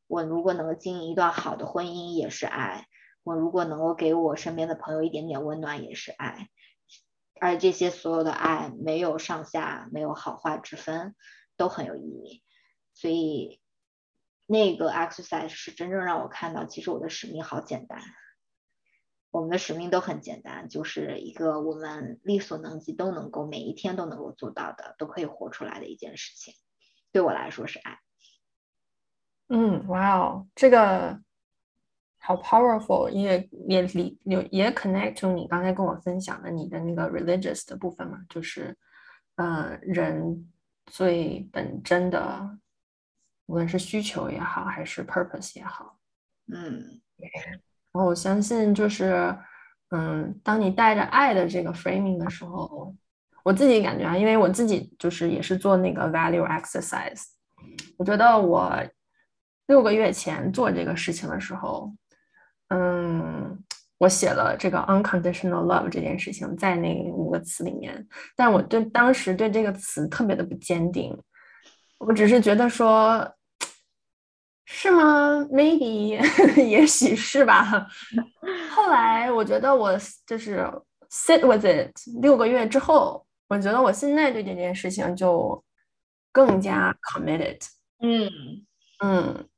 [0.07, 2.85] 我如果能经营一段好的婚姻，也是爱；
[3.23, 6.49] 我如果能够给我身边的朋友一点点温暖，也是爱。
[7.41, 11.15] 而这些所有的爱，没有上下，没有好坏之分，
[11.57, 12.43] 都很有意义。
[12.95, 13.61] 所以，
[14.47, 18.01] 那个 exercise 是真正让我看到，其实我的使命好简单。
[19.31, 26.55] 我们的使命都很简单，就是一个我们力所能及都能够每一天都能够做到的，都可以活出来的一件事情。
[27.13, 27.99] 对我来说是爱。
[29.49, 31.21] 嗯，哇哦，这个
[32.19, 38.77] 好 powerful，也也理有也 connect to 你刚才跟我分享的你的那个 religious 的部分嘛，就是
[39.37, 40.51] 呃人
[40.87, 42.59] 最本真的，
[43.47, 45.99] 无论是需求也好，还是 purpose 也好，
[46.51, 47.03] 嗯。
[47.93, 49.35] 然后我相信，就是，
[49.91, 52.95] 嗯，当你带着爱的这个 framing 的时候，
[53.43, 57.23] 我自己感觉啊，因为我自己就是也是做那个 value exercise，
[57.97, 58.73] 我觉得我
[59.67, 61.91] 六个月前做这个事情的时候，
[62.69, 63.59] 嗯，
[63.97, 71.19] 我写了这个 unconditional love 这件事情在那五个词里面，但我对当时对这个词特别的不坚定，
[71.99, 73.27] 我只是觉得说。
[74.71, 76.21] 是吗？Maybe，
[76.63, 77.89] 也许是吧。
[78.71, 79.97] 后来我觉得我
[80.27, 80.63] 就是
[81.11, 81.91] sit with it
[82.21, 85.63] 六个月之后，我觉得我现在对这件事情就
[86.31, 87.59] 更加 committed。
[88.03, 88.31] 嗯
[89.03, 89.49] 嗯，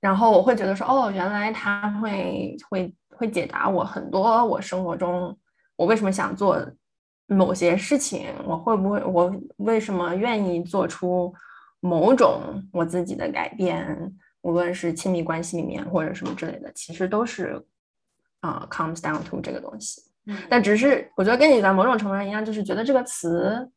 [0.00, 5.36] 然后我会觉得说，哦，原来他会会会解答我很多我生活中
[5.74, 6.64] 我为什么想做
[7.26, 11.34] 某些事情，我会不会我为什么愿意做出
[11.80, 14.14] 某种我自己的改变。
[14.42, 17.64] 无论是亲密关系里面或者什么之类的，其实都是
[18.40, 20.02] 啊，comes down to 这个东西。
[20.26, 23.70] 嗯，但只是我觉得跟你在某种程度上一样，就是觉得这个词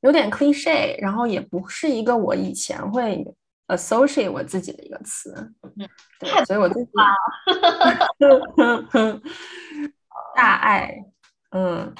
[0.00, 3.24] 有点 cliche，然后也不是一个我以前会
[3.68, 5.32] associate 我自己的一个词。
[5.62, 6.74] 嗯，对，所以我就
[10.36, 11.04] 大爱，
[11.50, 11.94] 嗯，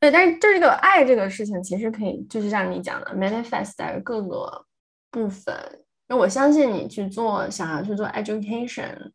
[0.00, 4.66] 对，但是这个爱这个事情，其实可以就是像你讲的 manifest 在各个
[5.10, 5.54] 部分。
[6.06, 9.10] 那我相信你去做，想要去做 education，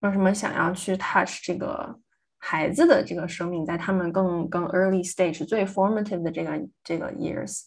[0.00, 1.96] 为什么想要去 touch 这个
[2.38, 7.62] 孩子的这个生命，在他们更更 early stage 最 formative 的这个这个 years，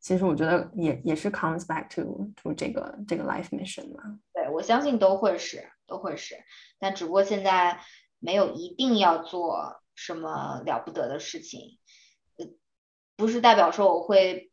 [0.00, 4.18] 其实我觉得也也是 comes back to to 这个这个 life mission 嘛。
[4.32, 6.34] 对，我相信都会是都会是，
[6.78, 7.78] 但只不过现在
[8.18, 11.78] 没有一定要做什么了不得的事情，
[12.38, 12.46] 呃，
[13.16, 14.50] 不是代表说我会。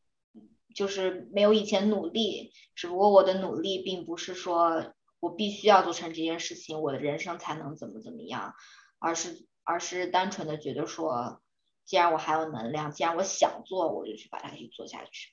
[0.76, 8.53] 就是没有以前努力，只不过我的努力并不是说我必须要做成这件事情，我的人生才能怎么怎么样，
[8.99, 11.41] 而是而是单纯的觉得说，
[11.85, 15.30] 既然我还有能量，既然我想做，我就去把它给做下去。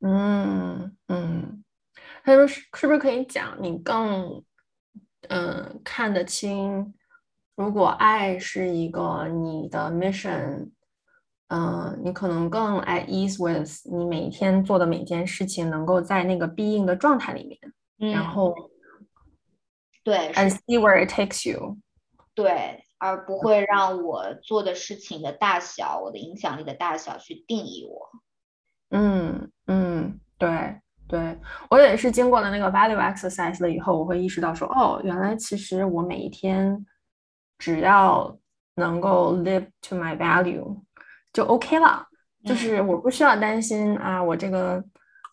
[0.00, 1.64] 嗯嗯，
[2.24, 4.44] 他说是是不是可以讲你更
[5.28, 6.94] 嗯看得清，
[7.54, 10.70] 如果爱是一个你的 mission。
[11.48, 17.44] 嗯，你可能更 at ease with 你每一天做的每件事情，能够在那个 being 的状态里
[17.96, 18.54] 面，然后
[20.04, 21.78] 对，and see where it takes you，
[22.34, 28.10] 对，而不会让我做的事情的大小，我的影响力的大小去定义我。
[28.90, 31.38] 嗯嗯，对对，
[31.70, 36.84] 我也是经过了那个 value exercise 了以后，我会意识到说，哦，原来其实我每一天
[37.56, 38.38] 只要
[38.74, 40.78] 能够 live to my value。
[41.32, 42.04] 就 OK 了，
[42.44, 44.82] 就是我不需要担心啊，我这个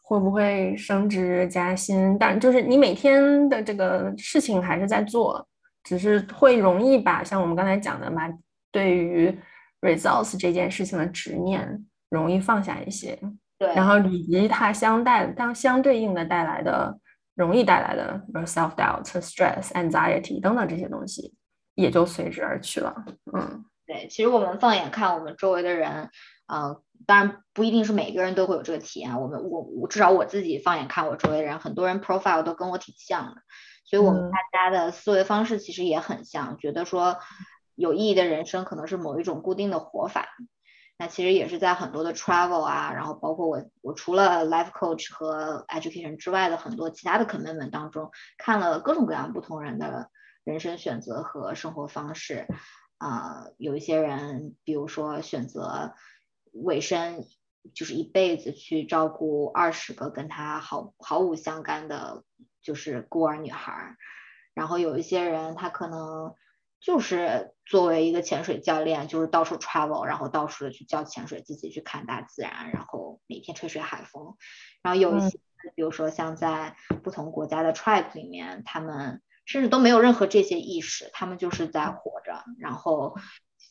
[0.04, 2.18] 会不会升职加薪？
[2.20, 5.48] 但就是你每天的这个事情还是在做，
[5.84, 8.30] 只是会容易把像我们刚才讲的嘛，
[8.72, 9.36] 对于
[9.82, 13.18] results 这件事情的执念容易放下一些。
[13.58, 17.00] 对，然后以及它相带当相对应的带来的
[17.36, 21.34] 容易带来的 self doubt、stress、anxiety 等等这些东西
[21.76, 22.94] 也就随之而去了。
[23.34, 23.66] 嗯。
[23.86, 26.10] 对，其实我们放眼看我们周围的人，
[26.48, 29.22] 嗯，当然不一定是每个人都会有这个体验。
[29.22, 33.42] 我们我我至少我自己放眼看我周围的人，很多人 profile 都跟我挺像的，
[33.86, 37.20] 所以我们大家的思维方式其实也很像，觉得说
[37.76, 40.28] 有意义的人生可能是某一种固定的活法。
[40.98, 50.10] 那其实也是在很多的 travel 啊，然后包括我我除了 life coach 和 education 之外的很多其他的 commitment 当中，看了各种各样不同人的
[50.46, 52.48] 人生选择和生活方式。
[52.98, 55.94] 啊，有一些人，比如说选择
[56.52, 57.26] 尾声，
[57.74, 62.24] 就是一辈子去照顾二十个跟他毫毫无相干的，
[62.62, 63.96] 就是孤儿女孩。
[64.54, 66.34] 然后有一些人，他可能。
[66.82, 74.36] 就是作为一个潜水教练，就是到处 travel，然后到处的去教潜水，自己去看大自然，然后每天吹吹海风。
[74.84, 75.40] 然后有一些，
[75.74, 83.16] 比如说像在不同国家的 tribe 里面，他们甚至都没有任何这些意识，他们就是在活着，然后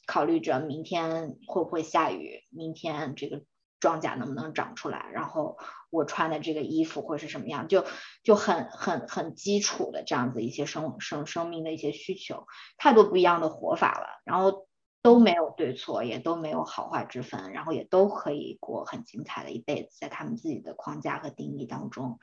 [0.06, 3.42] 考虑着明天会不会下雨，明天这个。
[3.80, 5.10] 庄稼能不能长出来？
[5.12, 5.58] 然后
[5.90, 7.68] 我穿的这个衣服会是什么样？
[7.68, 7.84] 就
[8.22, 12.46] 就很很很基础的这样子一些生生生命的一些需求，
[12.78, 14.06] 太多不一样的活法了。
[14.24, 14.66] 然后
[15.04, 22.18] 都没有对错，也都没有好坏之分，然后也都可以过很精彩的一辈子，在他们自己的框架和定义当中。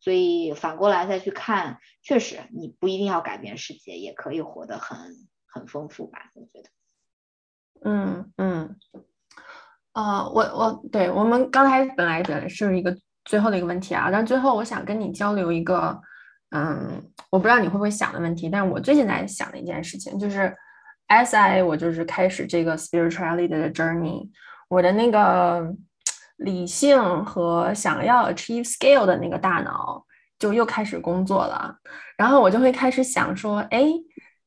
[0.00, 4.98] 所以反过来再去看，确实你不一定要改变世界，也可以活得很
[5.46, 6.32] 很丰富吧？
[6.34, 6.70] 我觉得。
[7.84, 8.76] 嗯嗯。
[9.92, 16.00] 呃，我我对我们刚才本来本来是一个最后的一个问题啊，但最后我想跟你交流一个，
[16.50, 17.00] 嗯，
[17.30, 20.52] 我不知道你会不会想的问题，但是我最近在想的一件事情就是
[21.22, 24.28] s i 我就是开始这个 spirituality 的 journey，
[24.68, 25.70] 我的那个
[26.38, 30.04] 理性和想要 achieve scale 的那个大脑
[30.38, 31.76] 就又开始工作了，
[32.16, 33.84] 然后我就会开始想说，哎。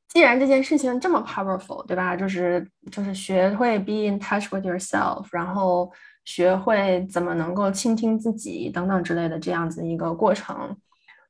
[0.10, 2.16] 既然这件事情这么 powerful，对吧？
[2.16, 5.92] 就是就是学会 be in touch with yourself，然后
[6.24, 10.76] 学会怎么能够倾听自己等等之类的这样子一个过程，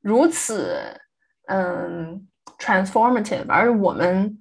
[0.00, 0.78] 如此
[1.48, 2.24] 嗯
[2.58, 4.38] transformative，而我们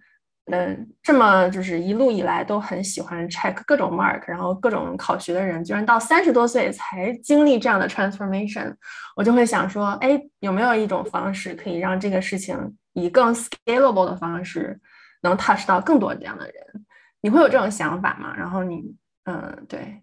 [0.52, 8.74] 嗯这么就是一路以来都很喜欢 check 各种 mark，然后各种考学的人，居然到三十多岁才经历这样的 transformation，
[9.16, 12.58] 我就会想说，哎，有没有一种方式可以让这个事情？
[12.94, 14.80] 以更 scalable 的方式，
[15.22, 16.54] 能 touch 到更多这样的人，
[17.22, 18.34] 你会有这种想法吗？
[18.36, 18.96] 然后你，
[19.26, 20.02] 嗯，对，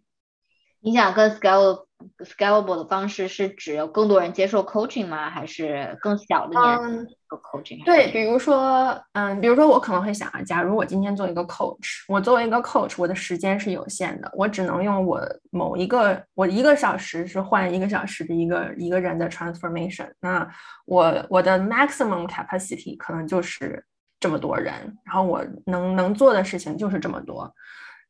[0.80, 1.86] 你想更 scalable
[2.18, 5.30] scalable 的方式是指有更多人接受 coaching 吗？
[5.30, 7.84] 还是更小的年 coaching？
[7.84, 15.20] 对，比如说，嗯，比如说我可能会想啊，假如我今天做一个 coach，我作为一个 coach，我的时间是有限的，我只能用我
[15.50, 20.08] 某一个，我一个小时是换一个小时的一个一个人的 transformation。
[20.20, 20.48] 那
[20.86, 23.84] 我我的 maximum capacity 可能就是
[24.20, 24.72] 这么多人，
[25.04, 27.52] 然后我能能做的事情就是这么多。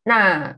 [0.02, 0.54] 那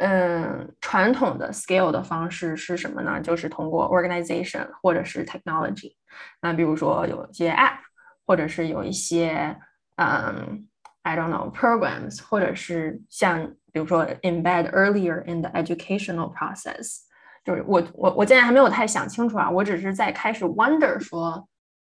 [0.00, 3.20] 嗯，传统的 scale 的方式是什么呢？
[3.20, 5.94] 就是通过 organization 或者是 technology。
[6.42, 7.78] 那比如说有一些 app。
[8.26, 9.56] 或者是有一些，
[9.96, 10.68] 嗯
[11.02, 16.98] ，I don't know programs，或者是像比如说 embed earlier in the educational process，
[17.44, 21.44] 就是我我我现在还没有太想清楚啊，我只是在开始 wonder 说，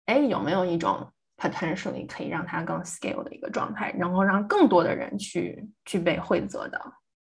[0.08, 1.08] 哎，有没有一种
[1.38, 6.82] potentially 可以让它更 scale 的一个状态，然后让更多的人去去被惠泽的。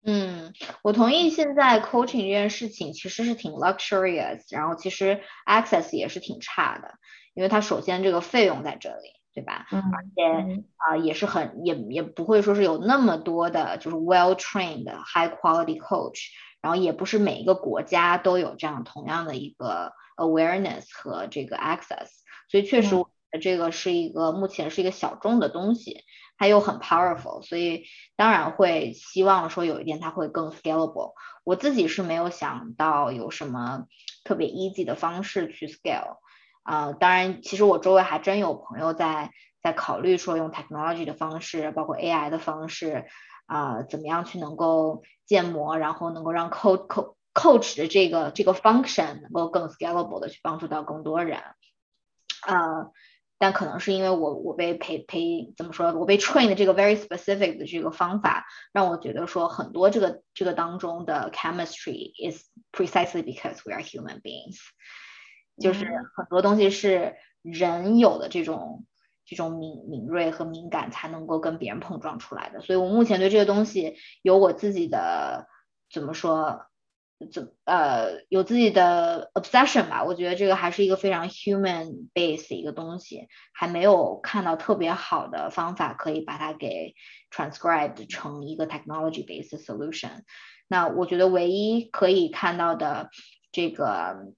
[0.06, 0.52] 嗯，
[0.82, 1.30] 我同意。
[1.30, 6.94] 现在 coaching 这件事情其实是挺 luxurious，然后其实 access 也是挺差的。
[7.34, 9.66] 因为它首先这个费用在这里，对吧？
[9.72, 9.82] 嗯。
[9.92, 16.28] 而且啊，也是很也也不会说是有那么多的，就是 well trained high quality coach，
[16.60, 22.08] 然后也不是每一个国家都有这样同样的一个 awareness 和这个 access，
[22.48, 22.94] 所以确实
[23.40, 26.04] 这个是一个目前是一个小众的东西，
[26.36, 27.84] 它又很 powerful，所以
[28.16, 31.12] 当然会希望说有一天它会更 scalable。
[31.44, 33.84] 我自己是没有想到有什么
[34.24, 36.18] 特别 easy 的方式去 scale。
[36.62, 39.30] 啊，当然，其实我周围还真有朋友在
[39.60, 43.04] 在考虑说用 technology 的方式，包括 AI 的方式，
[43.44, 51.38] 啊，怎么样去能够建模，然后能够让 coach coach 的这个这个 function 能够更 scalable 的去帮助到更多人。
[52.40, 52.88] 啊，
[53.38, 64.58] 但可能是因为我我被培培怎么说，我被 train 的这个 very specific 的这个方法，让我觉得说很多这个这个当中的 chemistry is precisely because we are human beings。
[65.60, 65.86] 就是
[66.16, 68.86] 很多东西是人有的这种
[69.24, 75.46] 这种敏敏锐和敏感才能够跟别人碰撞出来的，所以我目前对这个东西有我自己的
[75.92, 76.66] 怎么说，
[77.30, 86.94] 怎呃有自己的 obsession 吧，我觉得这个还是一个非常 human base 一个东西，还没有看到特别好的方法可以把它给
[87.30, 90.22] transcribed 成一个 technology based solution。
[90.68, 93.10] 那我觉得唯一可以看到的
[93.52, 94.34] 这个。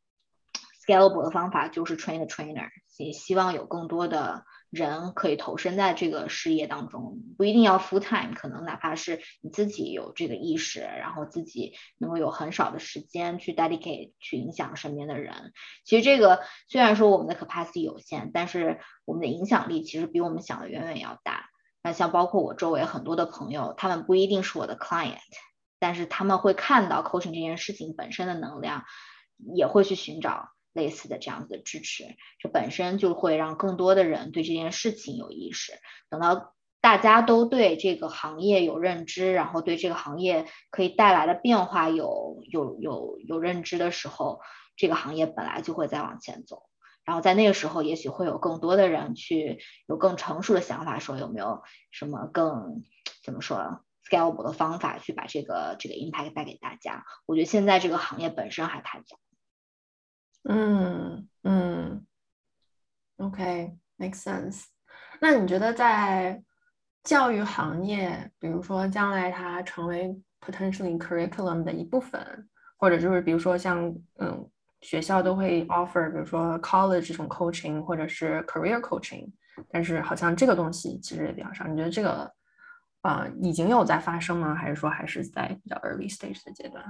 [0.87, 15.53] scalable 的方法就是 train the trainer，也希望有更多的人可以投身在这个事业当中，不一定要 full time，可能哪怕是你自己有这个意识，然后自己能够有很少的时间去 dedicate 去影响身边的人。
[15.85, 21.49] 其实这个虽然说我们的 capacity 有限，但是我们的影响力其实比我们想的远远要大。
[21.83, 25.19] 那像包括我周围很多的朋友，他们不一定是我的 client，
[25.79, 28.85] 但是他们会看到 coaching 这件事情本身的能量，
[29.55, 30.49] 也会去寻找。
[30.77, 32.05] 类似的这样子的支持，
[32.39, 35.73] 这本身就会让更多的人对这件事情有意识。
[36.11, 44.41] 等到大家都对这个行业有认知，然后对这个行业可以带来的变化有有有有认知的时候，
[44.77, 46.63] 这个行业本来就会再往前走。
[47.05, 49.59] 然后在那个时候，也许会有更多的人去
[49.89, 52.85] 有更成熟的想法，说有没有什么更
[53.25, 57.05] 怎么说 scalable 的方法去把这个这个 impact 带给大家。
[57.25, 59.19] 我觉得现在这个行业本身还太早。
[60.49, 62.07] 嗯嗯
[63.17, 64.65] ，OK，make sense。
[65.21, 66.41] 那你觉得在
[67.03, 74.49] 教育行业，比如说将来它成为 potentially curriculum 的一部分，或者就是比如说像嗯
[74.83, 79.29] 学校都会 offer，比如说 college 这种 coaching 或者是 career coaching，
[79.71, 81.67] 但是好像这个东西其实也比较少。
[81.67, 82.33] 你觉得这个
[83.01, 84.55] 啊已经有在发生吗？
[84.55, 86.85] 还是说还是在比较 early stage 的阶段？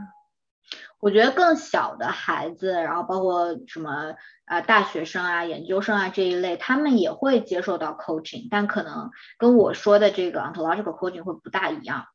[0.98, 4.14] 我觉得更小的孩子，然后包括什么
[4.46, 12.06] 啊大学生啊、研究生啊这一类，他们也会接受到 coaching，但可能跟我说的这个 ontological coaching 会不大一样。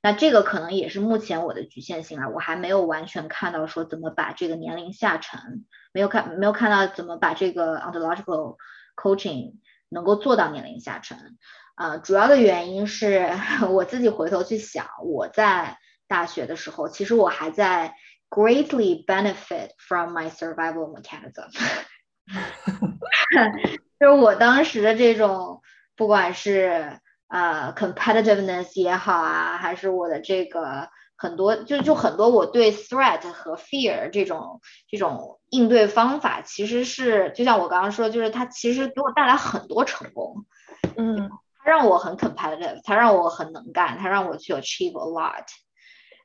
[0.00, 8.56] 那这个可能也是目前我的局限性啊，我还没有完全看到说怎么把这个年龄下沉，没有看没有看到怎么把这个 ontological
[8.96, 9.54] coaching
[9.88, 11.36] 能够做到年龄下沉。
[11.74, 13.28] 啊，主要的原因是
[13.70, 15.78] 我自己回头去想，我在。
[16.08, 17.94] 大学的时候，其实我还在
[18.30, 21.48] greatly benefit from my survival mechanism，
[24.00, 25.62] 就是我当时的这种，
[25.96, 26.98] 不管是
[27.28, 40.44] 呃 competitiveness 也好啊，还是我的这个很多，就就很多我对 threat 和 fear 这种这种应对方法，其实是就像我刚刚说，就是它其实给我带来很多成功，
[40.96, 41.30] 嗯，
[41.64, 45.44] 它让我很 competitive，它让我很能干，它让我去 achieve a lot。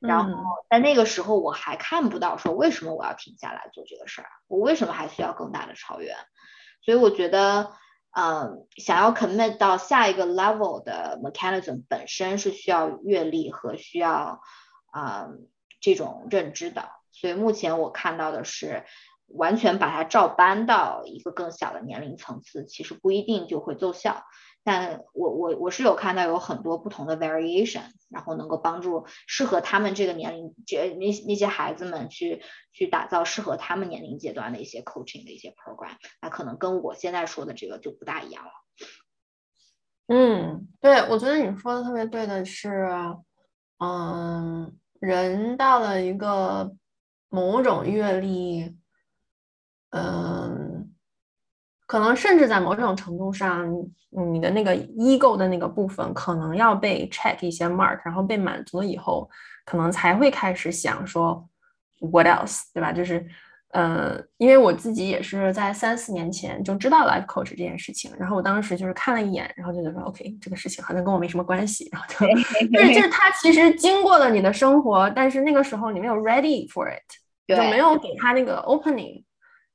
[0.07, 6.13] 然后在那个时候，我还看不到说为什么我要停下来做这个事儿，我为什么还需要更大的超越？
[6.83, 7.71] 所以我觉得，
[8.11, 14.41] 嗯，想要 commit 到下一个 level 的 mechanism 本身是需要阅历和需要
[14.91, 15.29] 啊
[15.79, 16.89] 这种认知的。
[17.11, 18.83] 所以目前我看到的是，
[19.27, 24.23] 完全把它照搬到一个更小的年龄层次，其实不一定就会奏效。
[24.65, 32.41] 但我我我是有看到有很多不同的 variation，然后能够帮助适合他们这个年龄，这那那些孩子们去
[32.71, 38.51] 去打造适合他们年龄阶段的一些 coaching 的一些 program，那可能跟我现在说的这个就不大一样了。
[40.07, 42.89] 嗯，对，我觉得你说的特别对的是，
[43.79, 46.73] 嗯，人到了一个
[47.27, 48.77] 某种阅历，
[49.89, 50.72] 嗯。
[51.85, 53.69] 可能甚至在某种程度上，
[54.09, 59.29] 你的那个 ego 的那个部分可能要被 check 一些 mark，然后被满足了以后，
[59.65, 61.47] 可能才会开始想说
[62.11, 62.91] what else，对吧？
[62.91, 63.25] 就是，
[63.69, 72.25] 呃，因为我自己也是在三四年前就知道 life coach 这件事情，然后我当时就是看了一眼，然后就觉得 OK，这个事情好像跟我没什么关系，然后就，
[72.71, 77.01] 就是就是他其实经过了你的生活，但是那个时候你没有 ready for it，
[77.47, 79.23] 就没有给他那个 opening，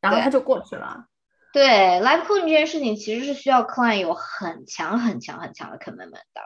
[0.01, 1.05] 然后他就过去了。
[1.53, 1.67] 对
[2.01, 6.43] ，live coaching 这件事情其实是需要 client 有很强很强很强的 commitment 的。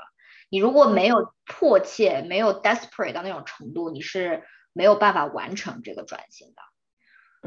[0.48, 4.42] 你如果没有迫切，没有 desperate 到那种程度，你是
[4.72, 6.62] 没有办法完成这个转型的。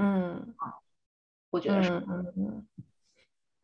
[0.02, 0.56] 嗯，
[1.52, 1.90] 我觉得是。
[1.92, 2.68] 嗯嗯嗯。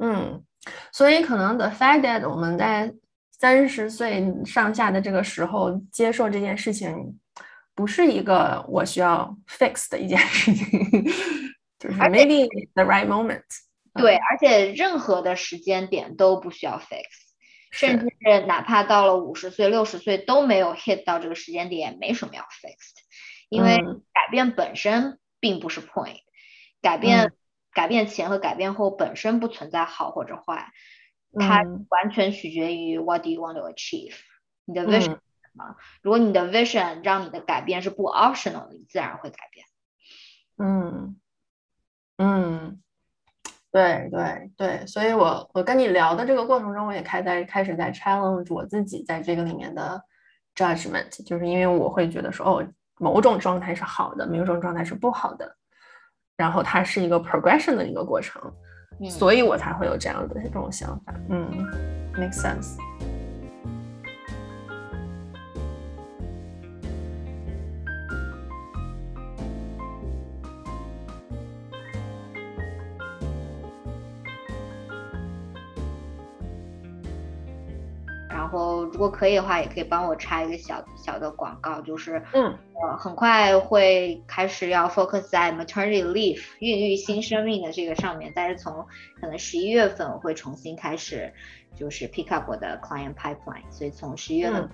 [0.04, 0.46] 嗯，
[0.92, 2.94] 所以可能 the fact that 我们在
[3.30, 7.20] 三十岁上下的这个时候接受这件事情，
[7.76, 10.68] 不是一个我需要 fix 的一件事情，
[11.78, 13.44] 就是 maybe the right moment。
[13.94, 17.04] 对，而且任何的时间点都不需要 fix，
[17.72, 23.02] 甚至是哪怕到了五十岁、六十岁都没有 hit 到这个时间点，没什么要 fix 的，
[23.50, 23.78] 因为
[24.14, 26.22] 改变本身并不是 point，
[26.82, 27.34] 改变
[27.74, 30.72] 改变前和改变后本身不存在好或者坏，
[31.38, 34.16] 它完全取决于 what do you want to achieve，
[34.64, 35.76] 你的 vision 是什么？
[36.02, 39.66] 如果你的 vision 让你的改变是不 optional 的，你自然会改变。
[40.58, 41.20] 嗯。
[42.18, 42.82] 嗯。
[43.72, 50.02] 对对对，所以我我跟你聊的这个过程中，我也开在开始在 challenge 我自己在这个里面的
[50.56, 52.68] judgment，就是因为我会觉得说，哦，
[53.00, 55.56] 某种状态是好的，某种状态是不好的，
[56.36, 58.42] 然后它是一个 progression 的一个过程。
[59.10, 61.14] 所以我才会有这样的这种想法。
[61.30, 61.50] 嗯
[62.14, 62.78] ，make sense。
[79.02, 88.86] 果可以的话，也可以帮我插一个小小的广告，就是，嗯，呃，很快会开始要 focus 在 maternity leave 孕育新生命的这个上面，但是从
[89.20, 91.34] 可能十一月份我会重新开始，
[91.76, 94.70] 就是 pick up 我的 client pipeline，所以从十一月份。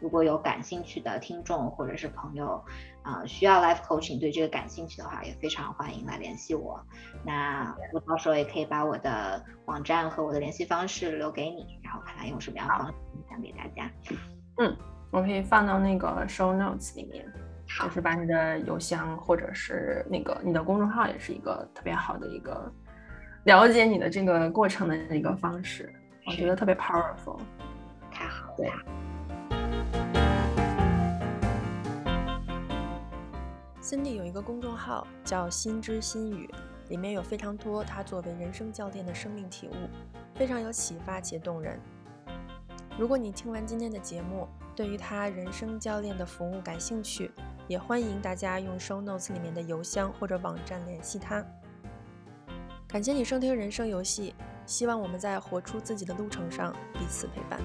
[0.00, 2.62] 如果有感兴趣的听众或者是朋友，
[3.02, 6.80] 啊，需要 life coaching 对这个感兴趣的话，也非常欢迎来联系我。
[7.24, 13.90] 那我到时候也可以把我的网站和我的联系方式留给你，然后看看用什么样的方式分享给大家。
[14.58, 14.76] 嗯，
[15.10, 17.24] 我可以放到那个 show notes 里面，
[17.82, 22.70] 就是把你的邮箱或者是那个你的公众号，也是一个特别好的一个
[23.44, 25.90] 了解你的这个过程的一个方式，
[26.26, 27.38] 我觉得特别 powerful。
[28.10, 28.72] 太好了，对。
[33.88, 36.46] Cindy 有一个公众号叫“心知心语”，
[36.90, 39.72] 里面有非常多她作为人生教练的生命体悟，
[40.34, 41.80] 非常有启发且动人。
[42.98, 44.46] 如果你听完今天的节目，
[44.76, 47.30] 对于她人生教练的服务感兴趣，
[47.66, 51.42] 也欢迎大家用 Show Notes 里面的邮箱或者网站联系她。
[52.86, 54.34] 感谢你收听人生游戏，
[54.66, 57.58] 希望我们在活出自己的路程上彼此陪伴。